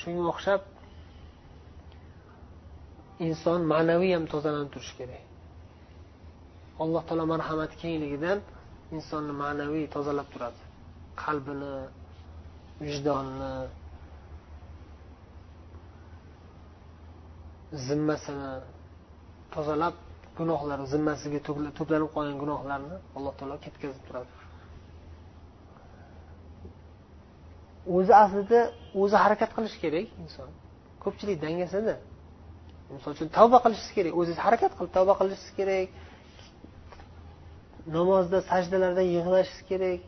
Shunga 0.00 0.22
o'xshab 0.32 0.62
inson 3.26 3.60
ma'naviy 3.72 4.12
ham 4.16 4.24
tozalanib 4.34 4.70
turishi 4.74 4.94
kerak. 5.00 5.22
Alloh 6.82 7.02
taolo 7.08 7.24
marhamati 7.34 7.76
kengligidan 7.82 8.38
insonni 8.96 9.34
ma'naviy 9.42 9.84
tozalab 9.94 10.28
turadi. 10.34 10.60
Qalbini 11.22 11.74
vijdonini 12.84 13.52
zimmasini 17.72 18.52
tozalab 19.54 19.94
gunohlar 20.38 20.78
zimmasiga 20.92 21.40
to'planib 21.78 22.10
qolgan 22.14 22.36
gunohlarni 22.42 22.96
alloh 23.16 23.32
taolo 23.38 23.56
ketkazib 23.64 24.02
turadi. 24.08 24.32
O'zi 27.96 28.12
aslida 28.24 28.60
o'zi 29.02 29.16
harakat 29.24 29.50
qilishi 29.56 29.78
kerak 29.84 30.06
inson. 30.22 30.48
Ko'pchilik 31.04 31.38
dangasada 31.44 31.94
misol 32.94 33.10
uchun 33.16 33.28
tavba 33.38 33.58
qilishingiz 33.64 33.92
kerak. 33.96 34.12
O'zingiz 34.20 34.40
harakat 34.46 34.72
qilib 34.78 34.92
tavba 34.96 35.14
qilishingiz 35.20 35.52
kerak. 35.58 35.88
Namozda 37.96 38.38
sajdalarda 38.50 39.02
yig'lashingiz 39.14 39.62
kerak. 39.70 40.00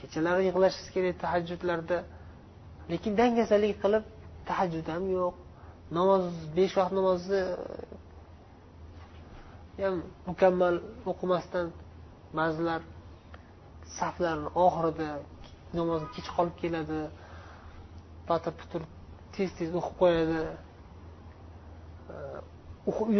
Kechalari 0.00 0.42
yig'lashingiz 0.48 0.88
kerak 0.96 1.14
tahajjudlarda. 1.24 1.98
Lekin 2.92 3.12
dangasalik 3.20 3.76
qilib 3.84 4.04
tahajjud 4.48 4.86
ham 4.94 5.04
yo'q. 5.18 5.34
Namoz 5.96 6.24
besh 6.56 6.74
vaqt 6.78 6.92
namozni 6.98 7.42
e, 9.78 9.82
ham 9.82 9.96
mukammal 10.28 10.76
o'qimasdan 11.10 11.66
ba'zilar 12.38 12.80
saflarni 13.98 14.48
oxirida 14.64 15.10
namozni 15.78 16.08
kech 16.14 16.28
qolib 16.36 16.56
keladi 16.62 17.00
patir 18.28 18.52
putur 18.60 18.82
tez 19.34 19.50
tez 19.58 19.70
o'qib 19.78 19.94
qo'yadi. 20.02 20.40
E, 22.14 22.16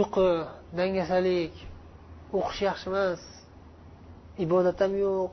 uyqu 0.00 0.26
dangasalik 0.78 1.54
o'qish 2.38 2.60
yaxshi 2.68 2.86
emas 2.92 3.22
ibodat 4.44 4.78
ham 4.82 4.92
yo'q. 5.04 5.32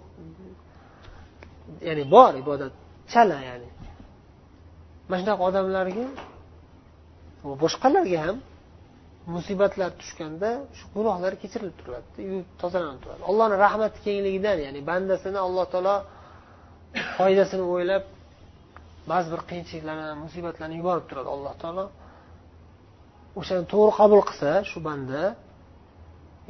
Ya'ni 1.88 2.04
bor 2.14 2.34
ibodat 2.44 2.74
chala 3.12 3.38
ya'ni. 3.50 3.70
Mana 5.10 5.20
shunaqa 5.22 5.44
odamlarga 5.50 6.06
boshqalarga 7.64 8.20
ham 8.26 8.38
musibatlar 9.36 9.90
tushganda 10.02 10.50
shu 10.78 10.86
gunohlar 10.96 11.34
kechirilib 11.42 11.76
turiladi 11.80 12.20
yuvib 12.30 12.48
tozalanib 12.62 13.00
turadi. 13.04 13.22
Allohni 13.30 13.56
rahmati 13.66 13.98
kengligidan 14.06 14.58
ya'ni 14.66 14.82
bandasini 14.90 15.40
alloh 15.48 15.66
taolo 15.74 15.96
foydasini 17.18 17.66
o'ylab 17.74 18.04
ba'zi 19.12 19.28
bir 19.34 19.42
qiyinchiliklarni 19.50 20.06
musibatlarni 20.26 20.76
yuborib 20.82 21.06
turadi 21.10 21.30
alloh 21.36 21.54
taolo. 21.62 21.86
O'shani 23.40 23.64
to'g'ri 23.74 23.92
qabul 24.00 24.22
qilsa 24.30 24.52
shu 24.72 24.80
banda 24.88 25.22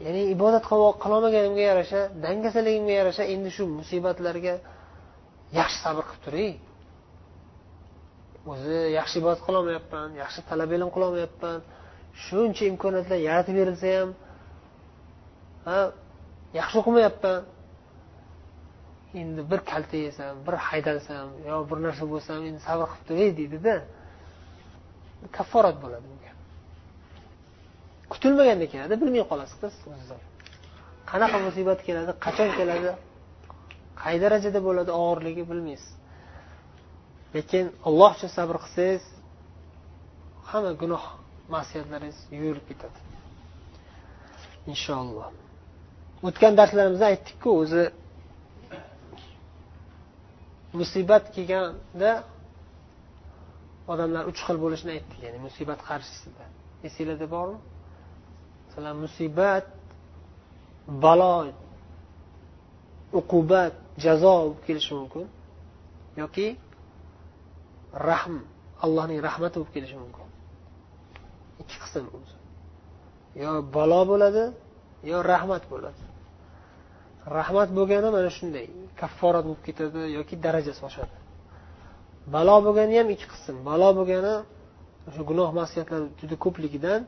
ya'ni 0.06 0.22
ibodat 0.36 0.64
qilolmaganimga 1.04 1.64
yarasha 1.72 2.02
dangasaligimga 2.26 2.94
yarasha 3.00 3.24
endi 3.34 3.50
shu 3.58 3.64
musibatlarga 3.80 4.56
yaxshi 5.60 5.78
sabr 5.86 6.04
qilib 6.10 6.22
turay 6.28 6.50
o'zi 8.52 8.78
yaxshi 9.00 9.16
ibodat 9.22 9.42
qilolmayapman 9.48 10.10
yaxshi 10.24 10.40
talab 10.50 10.70
ilm 10.78 10.90
qilolmayapman 10.96 11.60
shuncha 12.26 12.64
imkoniyatlar 12.72 13.20
yaratib 13.30 13.56
berilsa 13.60 13.88
ham 13.98 14.10
ha 15.68 15.78
yaxshi 16.60 16.76
o'qimayapman. 16.82 17.40
Endi 19.22 19.42
bir 19.52 19.60
kalta 19.72 19.98
yesam 20.08 20.34
bir 20.48 20.56
haydalsam 20.68 21.28
yo 21.48 21.56
bir 21.70 21.78
narsa 21.86 22.06
bo'lsam 22.14 22.40
endi 22.50 22.60
sabr 22.68 22.86
qilib 22.92 23.06
turay 23.10 23.30
deydida 23.40 23.74
kafforat 25.38 25.78
bo'ladi 25.84 26.06
bunga. 26.12 26.32
Kutilmaganda 28.14 28.66
keladi 28.74 28.94
bilmay 29.02 29.24
qolasiz 29.32 29.58
qiz 29.64 29.76
o'ziz 29.92 30.10
qanaqa 31.12 31.38
musibat 31.48 31.80
keladi 31.88 32.12
qachon 32.26 32.50
keladi 32.60 32.92
qay 34.02 34.16
darajada 34.24 34.60
bo'ladi 34.68 34.92
og'irligi 35.02 35.44
bilmaysiz. 35.52 35.97
Lekin 37.36 37.66
alloh 37.88 38.12
uchun 38.18 38.30
sabr 38.38 38.56
qilsangiz 38.64 39.04
hamma 40.50 40.72
gunoh 40.82 41.04
masiyatlaringiz 41.56 42.20
yuvilib 42.36 42.66
ketadi. 42.70 43.00
Inshaalloh 44.72 45.28
o'tgan 46.28 46.54
darslarimizda 46.60 47.06
aytdikku 47.14 47.50
o'zi 47.62 47.84
musibat 50.80 51.24
kelganda 51.36 52.12
odamlar 53.92 54.24
uch 54.32 54.40
xil 54.48 54.58
bo'lishini 54.64 54.92
aytdik. 54.98 55.20
Ya'ni 55.26 55.40
musibat 55.48 55.80
qarshisida. 55.90 56.46
Esinglarda 56.88 57.28
bormi? 57.36 57.60
Masalan 58.66 58.96
musibat 59.06 59.66
balo 61.04 61.36
uqubat 63.20 63.74
jazo 64.06 64.34
bo'lib 64.42 64.60
kelishi 64.68 64.94
mumkin 65.00 65.26
yoki 66.22 66.48
rahm 67.94 68.36
allohning 68.86 69.20
rahmati 69.28 69.56
bo'lib 69.60 69.72
kelishi 69.76 69.98
mumkin. 70.04 70.28
Ikki 71.62 71.78
qism 71.84 72.06
yo 73.44 73.52
balo 73.76 74.02
bo'ladi 74.12 74.44
yo 75.12 75.18
rahmat 75.32 75.64
bo'ladi. 75.74 76.04
Rahmat 77.38 77.70
bo'lgani 77.78 78.10
mana 78.16 78.30
shunday 78.38 78.68
kafforat 79.02 79.44
bo'lib 79.48 79.62
ketadi 79.68 80.02
yoki 80.18 80.36
darajasi 80.46 80.82
oshadi. 80.90 81.16
Balo 82.36 82.56
bo'lgani 82.66 82.94
ham 83.00 83.08
ikki 83.16 83.28
qism. 83.34 83.56
Balo 83.70 83.90
bo'lgani 83.98 84.36
o'sha 85.08 85.22
gunoh 85.30 85.50
masiyatlar 85.60 86.02
juda 86.20 86.36
ko'pligidan 86.44 87.02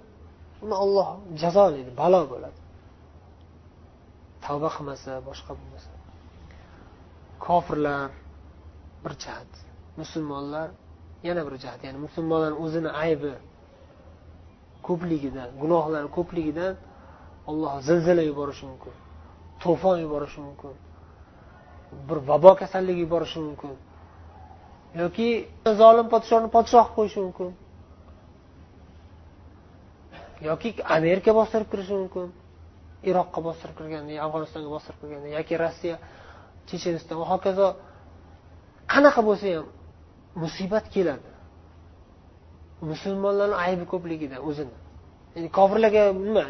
uni 0.64 0.76
olloh 0.84 1.08
jazolaydi 1.42 1.92
balo 2.02 2.22
bo'ladi. 2.32 2.60
Tavba 4.46 4.70
qilmasa 4.76 5.12
boshqa 5.28 5.52
bo'lmasa. 5.60 5.92
Kofirlar 7.46 8.10
bir 9.04 9.14
jihat. 9.24 9.52
Musulmonlar 10.02 10.68
yana 11.28 11.42
bir 11.48 11.54
jihat 11.64 11.80
ya'ni 11.86 12.00
musulmonlar 12.06 12.52
o'zini 12.64 12.90
aybi 13.06 13.34
ko'pligidan 14.88 15.50
gunohlari 15.62 16.10
ko'pligidan 16.18 16.74
olloh 17.50 17.74
zilzila 17.88 18.24
yuborishi 18.30 18.64
mumkin 18.72 18.94
to'fon 19.64 19.98
yuborishi 20.06 20.40
mumkin 20.48 20.74
bir 22.08 22.18
vabo 22.30 22.52
kasalligi 22.62 23.02
yuborishi 23.06 23.40
mumkin 23.48 23.74
yoki 25.02 25.28
zolim 25.82 26.08
podshohni 26.14 26.50
podshoh 26.56 26.86
qilib 26.86 26.96
qo'yishi 26.98 27.20
mumkin 27.26 27.50
yoki 30.50 30.70
amerika 30.98 31.32
bostirib 31.40 31.68
kirishi 31.72 31.94
mumkin 32.02 32.28
iroqqa 33.10 33.40
bostirib 33.48 33.76
kirganda 33.80 34.14
afg'onistonga 34.26 34.70
bostirib 34.76 35.00
kirganda 35.02 35.28
yoki 35.38 35.54
rossiya 35.64 35.96
checheniston 36.70 37.16
va 37.22 37.26
hokazo 37.34 37.68
qanaqa 38.94 39.22
bo'lsa 39.30 39.46
ham 39.56 39.66
musibat 40.42 40.86
keladi. 40.96 41.30
Musulmonlarni 42.92 43.56
aybi 43.66 43.86
ko'pligidan 43.94 44.40
o'zini. 44.50 44.76
Ya'ni 45.36 45.50
kofirlarga 45.58 46.04
nima? 46.28 46.44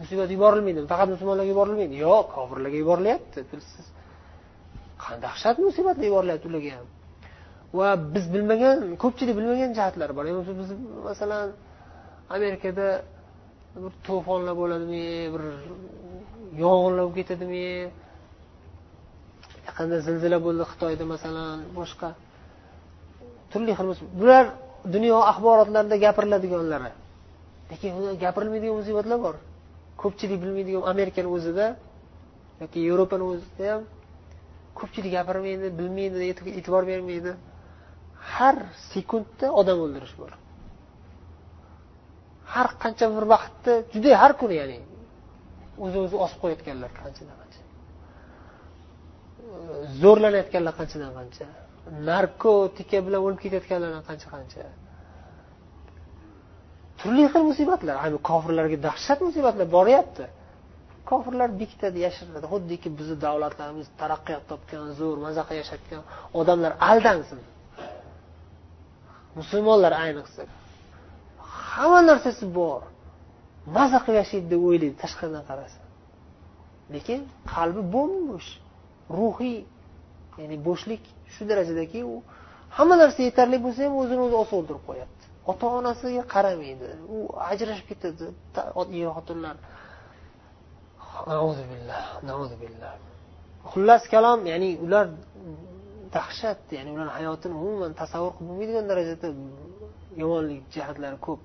Musibat 0.00 0.28
yuborilmaydi. 0.36 0.78
Faqat 0.92 1.08
musulmonlarga 1.14 1.50
yuborilmaydi. 1.54 1.94
Yo'q 2.06 2.26
kofirlarga 2.36 2.78
yuborilyapti. 2.82 3.38
Siz 3.72 3.86
dahshat 5.24 5.56
musibatlar 5.66 6.04
yuborilyapti 6.10 6.46
ularga 6.50 6.70
ham. 6.76 6.86
Va 7.78 7.88
biz 8.14 8.24
bilmagan 8.34 8.78
ko'pchilik 9.02 9.34
bilmagan 9.38 9.70
jihatlar 9.78 10.10
bor. 10.16 10.24
Biz 10.60 10.70
masalan 11.08 11.48
amerikada 12.36 12.88
bir 13.82 13.92
to'fonlar 14.08 14.54
bo'ladimi 14.62 15.06
bir 15.34 15.42
yong'inlar 16.62 17.04
bo'lib 17.04 17.16
ketadimi? 17.20 17.66
Yaqinda 19.68 19.96
zilzila 20.06 20.38
bo'ldi 20.46 20.64
xitoyda 20.70 21.04
masalan 21.14 21.56
boshqa 21.78 22.08
turli 23.52 23.72
xil 23.78 23.88
bular 24.20 24.44
dunyo 24.94 25.16
axborotlarida 25.30 25.96
gapiriladiganlari. 26.04 26.90
Lekin 27.70 27.90
gapirilmaydigan 28.24 28.76
musibatlar 28.80 29.18
bor. 29.26 29.36
Ko'pchilik 30.02 30.38
bilmaydigan 30.44 30.82
amerikani 30.92 31.28
o'zida 31.36 31.66
yoki 32.62 32.78
yevropani 32.88 33.24
o'zida 33.32 33.64
ham 33.72 33.82
ko'pchilik 34.78 35.12
gapirmaydi 35.18 35.66
bilmaydi 35.78 36.18
e'tibor 36.58 36.82
bermaydi. 36.92 37.32
Har 38.34 38.56
sekundda 38.92 39.46
odam 39.60 39.78
o'ldirish 39.84 40.14
bor. 40.20 40.32
Har 42.52 42.68
qancha 42.82 43.06
bir 43.16 43.24
vaqtda 43.34 43.72
juda 43.92 44.10
har 44.22 44.32
kuni 44.40 44.54
ya'ni 44.60 44.78
o'zi 45.84 45.96
o'zi 46.04 46.16
osib 46.24 46.38
qo'yayotganlar 46.42 46.90
qanchadan 47.02 47.36
qancha. 47.40 47.60
Zo'rlanayotganlar 50.02 50.74
qanchadan 50.80 51.12
qancha. 51.18 51.46
Narkotika 52.08 52.98
bilan 53.06 53.20
o'lib 53.26 53.40
ketayotganlardan 53.44 54.02
qancha 54.08 54.28
qancha. 54.34 54.64
Turli 57.00 57.24
xil 57.32 57.42
musibatlar. 57.50 57.96
Kofirlarga 58.30 58.78
dahshat 58.88 59.18
musibatlar 59.28 59.66
boryapti. 59.76 60.24
Kofirlar 61.10 61.48
bekitadi 61.60 61.98
yashiradi 62.06 62.46
xuddiki 62.52 62.88
bizni 62.98 63.16
davlatlarimiz 63.26 63.86
taraqqiyot 64.00 64.44
topgan 64.50 64.84
zo'r 65.00 65.18
mazaqa 65.26 65.52
yashayotgan 65.60 66.02
odamlar 66.40 66.72
aldansin 66.90 67.40
musulmonlar 69.38 69.92
ayniqsa. 70.04 70.42
Hamma 71.72 72.00
narsasi 72.10 72.44
bor. 72.58 72.80
Maza 73.76 73.98
qilib 74.04 74.18
yashaydi 74.22 74.46
deb 74.52 74.60
o'ylaydi 74.68 74.96
tashqaridan 75.02 75.44
qarasa 75.50 75.80
lekin 76.94 77.20
qalbi 77.54 77.82
bo'sh. 77.94 78.50
Ruhiy 79.18 79.58
ya'ni 80.40 80.56
bo'shlik 80.68 81.02
shu 81.34 81.42
darajadaki 81.50 82.00
u 82.12 82.14
hamma 82.76 82.94
narsa 83.02 83.20
yetarli 83.28 83.58
bo'lsa 83.64 83.80
ham 83.86 83.94
o'zini 84.02 84.20
o'zi 84.26 84.36
osib 84.42 84.56
o'ldirib 84.60 84.84
qo'yapti. 84.88 85.24
Ota 85.50 85.66
onasiga 85.80 86.22
qaramaydi. 86.34 86.88
U 87.14 87.16
ajrashib 87.50 87.86
ketadi 87.90 88.26
er 89.04 89.10
xotinlar. 89.16 89.56
Xullas 93.72 94.02
kalom 94.12 94.40
ya'ni 94.52 94.70
ular 94.84 95.06
dahshat 96.16 96.60
ya'ni 96.76 96.90
ularni 96.94 97.12
hayotini 97.18 97.54
umuman 97.62 97.92
tasavvur 98.00 98.32
qilib 98.36 98.48
bo'lmaydigan 98.50 98.84
darajada 98.90 99.28
yomonlik 100.22 100.62
jihatlari 100.74 101.18
ko'p. 101.26 101.40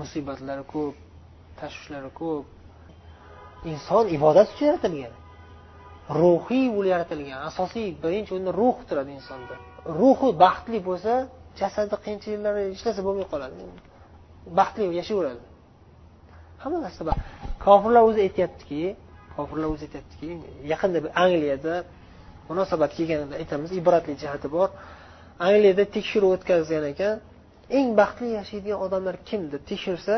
Musibatlari 0.00 0.64
ko'p 0.74 0.94
tashvishlari 1.60 2.10
ko'p. 2.20 2.44
Inson 3.70 4.04
ibodat 4.16 4.46
uchun 4.52 4.66
yaratilgan. 4.70 5.14
Ruhiy 6.20 6.66
bo'lib 6.76 6.90
yaratilgan 6.94 7.40
asosiy 7.50 7.88
birinchi 8.02 8.30
o'rinda 8.34 8.52
ruh 8.60 8.76
turadi 8.88 9.12
insonda. 9.18 9.54
Ruhi 10.00 10.28
baxtli 10.44 10.78
bo'lsa 10.88 11.12
jasadi 11.60 11.96
qancha 12.06 12.28
yillar 12.34 12.54
ishlasa 12.76 13.00
bo'lmay 13.06 13.26
qoladi. 13.32 13.56
Baxtli 14.58 14.84
yashayveradi 15.00 15.44
hamma 16.62 16.78
narsa 16.86 17.02
kofirlar 17.66 18.02
o'zi 18.08 18.20
aytyaptiki 18.26 18.82
kofirlar 19.36 19.68
o'zi 19.74 19.82
aytyaptiki 19.88 20.28
yaqinda 20.72 20.98
angliyada 21.24 21.74
munosabat 22.48 22.90
kelganida 22.98 23.34
aytamiz 23.42 23.70
ibratli 23.80 24.14
jihati 24.22 24.48
bor. 24.56 24.68
Angliyada 25.48 25.84
tekshiruv 25.96 26.30
o'tkazgan 26.36 26.84
ekan 26.92 27.14
eng 27.78 27.88
baxtli 28.00 28.28
yashaydigan 28.38 28.78
odamlar 28.86 29.16
kim 29.28 29.42
deb 29.52 29.62
tekshirsa 29.70 30.14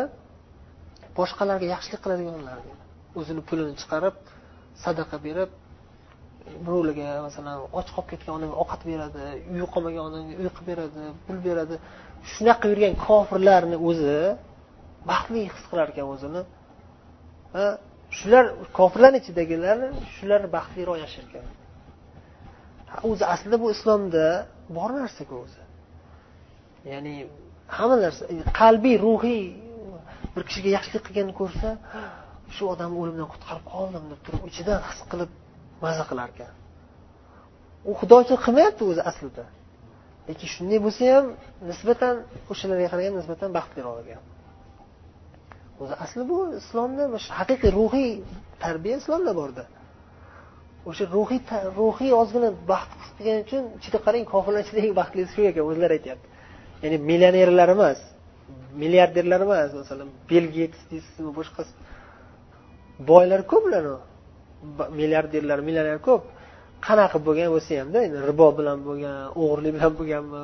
boshqalarga 1.18 1.66
yaxshilik 1.74 2.00
qiladiganlar. 2.04 2.58
O'zini 3.18 3.42
pulini 3.48 3.74
chiqarib 3.80 4.16
sadaqa 4.84 5.16
berib 5.26 5.50
birovlarga 6.64 7.08
masalan 7.26 7.56
och 7.78 7.88
qolib 7.94 8.08
ketgan 8.10 8.32
odamga 8.38 8.56
ovqat 8.62 8.82
beradi 8.90 9.24
uyi 9.54 9.66
qolmagan 9.74 10.02
odamga 10.08 10.34
uy 10.42 10.48
qilib 10.56 10.66
beradi 10.70 11.02
pul 11.26 11.38
beradi. 11.48 11.76
Shunaqa 12.32 12.64
yurgan 12.72 12.94
kofirlarni 13.06 13.76
o'zi 13.88 14.18
baxtli 15.10 15.40
his 15.54 15.64
qilar 15.70 15.86
ekan 15.92 16.06
o'zini. 16.14 16.42
Va 17.54 17.64
shular 18.18 18.44
kofirlarni 18.78 19.18
ichidagilar 19.22 19.78
shular 20.16 20.40
baxtliroq 20.56 20.96
yashar 21.04 21.24
ekan 21.28 21.44
o'zi 23.10 23.24
aslida 23.34 23.56
bu 23.62 23.66
islomda 23.76 24.26
bor 24.76 24.90
narsaku 25.00 25.34
o'zi. 25.44 25.62
Ya'ni 26.92 27.14
hamma 27.76 27.96
narsa 28.04 28.22
qalbiy 28.60 28.96
ruhiy 29.06 29.42
bir 30.34 30.42
kishiga 30.48 30.70
yaxshilik 30.76 31.02
qilganini 31.06 31.34
ko'rsa 31.40 31.68
shu 32.56 32.64
odamni 32.72 32.96
o'limdan 33.02 33.28
qutqarib 33.32 33.64
qoldim 33.74 34.04
deb 34.12 34.20
turib 34.26 34.42
ichidan 34.50 34.78
his 34.88 35.00
qilib 35.10 35.30
maza 35.84 36.04
qilar 36.10 36.28
ekan 36.34 36.52
u 37.88 37.92
xudochilik 38.00 38.40
qilmayapti 38.46 38.82
o'zi 38.90 39.02
aslida. 39.10 39.44
Lekin 40.28 40.48
shunday 40.54 40.78
bo'lsa 40.86 41.02
ham 41.14 41.26
nisbatan 41.70 42.14
o'shalarga 42.52 42.88
qaraganda 42.92 43.18
nisbatan 43.22 43.50
baxtliroq 43.58 43.96
ekan 44.04 44.22
o'zi 45.82 45.94
asli 46.04 46.22
bu 46.30 46.38
islomda 46.60 47.04
haqiqiy 47.38 47.70
ruhiy 47.78 48.10
tarbiya 48.64 48.96
islomda 49.02 49.32
borda. 49.40 49.64
O'sha 50.88 51.04
ruhiy 51.16 51.40
ruhiy 51.80 52.12
ozgina 52.20 52.50
baxt 52.72 52.98
his 53.02 53.10
qilgan 53.16 53.38
uchun 53.44 53.62
ichida 53.78 53.98
qarang 54.06 54.24
kofirlar 54.32 54.60
ichida 54.66 54.80
eng 54.86 54.94
baxtlisi 55.00 55.30
shu 55.34 55.42
ekan 55.50 55.64
o'zlari 55.70 55.92
aytyapti. 55.98 56.26
Ya'ni 56.82 56.96
millionerlar 57.10 57.68
emas 57.76 57.98
milliarderlar 58.82 59.40
emas 59.46 59.70
masalan 59.80 60.08
bill 60.30 60.46
geyts 60.56 60.80
deysizmi 60.90 61.30
boshqasi. 61.38 61.72
Boylar 63.10 63.40
ko'p 63.52 63.64
ularni. 63.68 63.96
Milliarderlar 64.98 65.58
millioner 65.68 65.98
ko'p. 66.08 66.22
Qanaqa 66.86 67.18
bo'lgan 67.26 67.48
bo'lsa 67.54 67.72
hamda 67.80 67.98
ribo 68.30 68.48
bilan 68.58 68.78
bo'lgan 68.88 69.16
o'g'irlik 69.40 69.72
bilan 69.76 69.92
bo'lganmi 69.98 70.40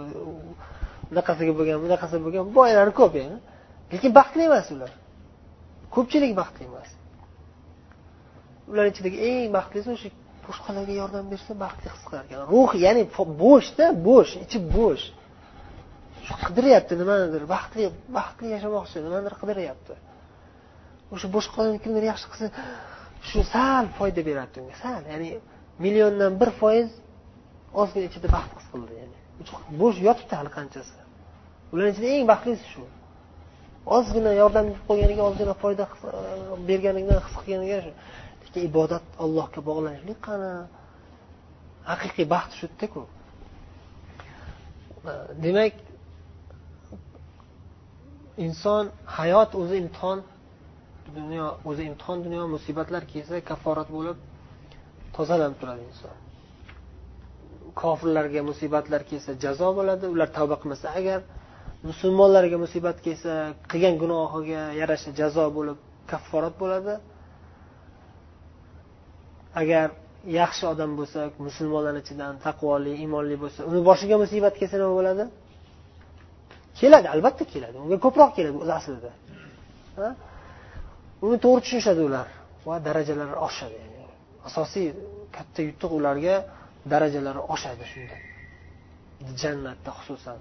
bunaqasiga 1.11 1.53
bo'lgan 1.59 1.79
bunaqasi 1.85 2.17
bo'lgan 2.25 2.45
boylar 2.59 2.89
ko'p 3.01 3.13
yani 3.23 3.37
lekin 3.93 4.11
baxtli 4.19 4.43
emas 4.49 4.67
ular. 4.75 4.93
Ko'pchilik 5.95 6.33
baxtli 6.41 6.65
emas. 6.71 6.89
Ular 8.71 8.85
ichidagi 8.93 9.19
eng 9.29 9.49
baxtlisi 9.57 9.89
o'sha 9.97 10.09
boshqalarga 10.47 10.95
yordam 11.01 11.25
bersa 11.33 11.53
baxtli 11.65 11.87
his 11.95 12.03
qilar 12.07 12.23
ekan. 12.27 12.41
Ruh 12.55 12.71
ya'ni 12.85 13.03
bo'shda 13.43 13.87
bo'sh 14.09 14.33
ichi 14.45 14.59
bo'sh. 14.77 15.05
Shu 16.27 16.35
qidiryapti 16.47 16.95
nimanidir 17.03 17.43
baxtli 17.55 17.85
baxtli 18.19 18.47
yashamoqchi 18.55 18.99
nimanidir 19.07 19.35
qidiryapti. 19.41 19.95
O'sha 21.15 21.27
boshqa 21.37 21.61
kimdir 21.85 22.05
yaxshi 22.11 22.27
qilsa 22.31 22.47
shu 23.31 23.41
sal 23.53 23.85
foyda 23.99 24.21
beradi 24.29 24.57
unga 24.63 24.77
sal. 24.83 25.03
Ya'ni 25.13 25.31
milliondan 25.85 26.33
bir 26.41 26.51
foiz 26.61 26.89
ozgina 27.81 28.07
ichida 28.11 28.29
baxt 28.37 28.53
his 28.59 28.67
qildi 28.73 28.93
ya'ni. 29.01 29.17
Bo'sh 29.81 29.99
yotibdi 30.09 30.35
hali 30.41 30.51
qanchasi. 30.59 30.95
Ularni 31.73 31.91
ichida 31.95 32.09
eng 32.17 32.27
baxtlisi 32.33 32.67
shu. 32.75 32.85
Ozgina 33.97 34.33
yordam 34.43 34.67
qo'yganiga 34.89 35.23
ozgina 35.29 35.55
foyda 35.63 35.85
e, 35.89 36.13
berganidan 36.69 37.19
his 37.27 37.35
qilganiga 37.43 37.79
shu. 37.85 37.93
Lekin 38.45 38.63
ibodat 38.71 39.05
allohga 39.25 39.61
bog'lanishlik 39.69 40.19
qani 40.29 40.51
haqiqiy 41.91 42.27
baxt 42.35 42.53
shu 42.59 42.65
yerdaku 42.69 43.03
demak 45.45 45.75
inson 48.47 48.85
hayot 49.17 49.51
o'zi 49.61 49.77
imtihon 49.83 50.19
dunyo 51.19 51.47
o'zi 51.69 51.83
imtihon 51.91 52.19
dunyo 52.27 52.43
musibatlar 52.55 53.03
kelsa 53.13 53.35
kafforat 53.51 53.89
bo'lib 53.97 54.19
tozalanib 55.17 55.57
turadi 55.61 55.83
inson. 55.91 56.17
Kofirlarga 57.81 58.41
musibatlar 58.51 59.03
kelsa 59.11 59.31
jazo 59.45 59.69
bo'ladi 59.79 60.05
ular 60.15 60.29
tavba 60.37 60.57
qilmasa 60.63 60.87
agar 61.01 61.21
musulmonlarga 61.89 62.57
musibat 62.65 62.97
kelsa 63.07 63.33
qilgan 63.71 63.95
gunohiga 64.03 64.63
yarasha 64.81 65.11
jazo 65.21 65.45
bo'lib 65.57 65.79
kafforat 66.11 66.55
bo'ladi. 66.63 66.95
Agar 69.63 69.89
yaxshi 70.41 70.65
odam 70.73 70.91
bo'lsa 70.99 71.21
musulmonlar 71.47 71.95
ichidan 72.03 72.33
taqvoli 72.47 72.93
iymonli 73.03 73.37
bo'lsa 73.43 73.61
uni 73.71 73.81
boshiga 73.89 74.17
musibat 74.25 74.55
kelsa 74.61 74.77
nima 74.81 74.95
bo'ladi? 75.01 75.25
Keladi 76.81 77.07
albatta 77.15 77.45
keladi. 77.53 77.77
Unga 77.85 77.97
ko'proq 78.05 78.31
keladi 78.37 78.57
o'zi 78.63 78.73
aslida. 78.79 79.11
uni 81.26 81.38
to'g'ri 81.46 81.62
tushunishadi 81.64 82.02
ular 82.10 82.28
va 82.68 82.76
darajalari 82.88 83.36
oshadi 83.48 83.80
asosiy 84.48 84.88
katta 85.36 85.60
yutuq 85.68 85.92
ularga 86.00 86.36
darajalari 86.94 87.42
oshadi 87.56 87.84
shunda 87.94 88.18
jannatda 89.42 89.92
xususan 90.00 90.40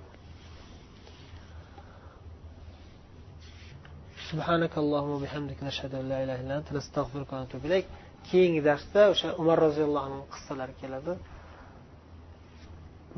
سبحانك 4.31 4.75
اللهم 4.79 5.11
وبحمدك 5.17 5.59
نشهد 5.69 5.93
ان 6.01 6.05
لا 6.13 6.19
اله 6.25 6.37
الا 6.43 6.55
انت 6.59 6.69
نستغفرك 6.79 7.31
ونتوب 7.33 7.63
اليك 7.69 7.87
keyingi 8.29 8.61
darsda 8.69 9.01
o'sha 9.13 9.29
umar 9.43 9.57
roziyallohu 9.67 10.05
anhu 10.09 10.21
qissalari 10.35 10.75
keladi 10.81 11.13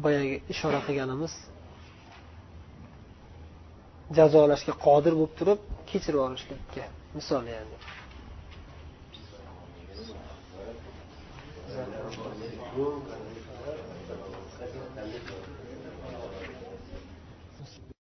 boyagi 0.05 0.37
ishora 0.53 0.81
qilganimiz 0.87 1.33
jazolashga 4.19 4.75
qodir 4.87 5.13
bo'lib 5.19 5.35
turib 5.39 5.61
kechirib 5.91 6.19
yuborishlikka 6.21 6.85
misol 7.14 7.46
ya'ni 7.48 7.78
Thank 11.78 13.22
you. 13.22 13.27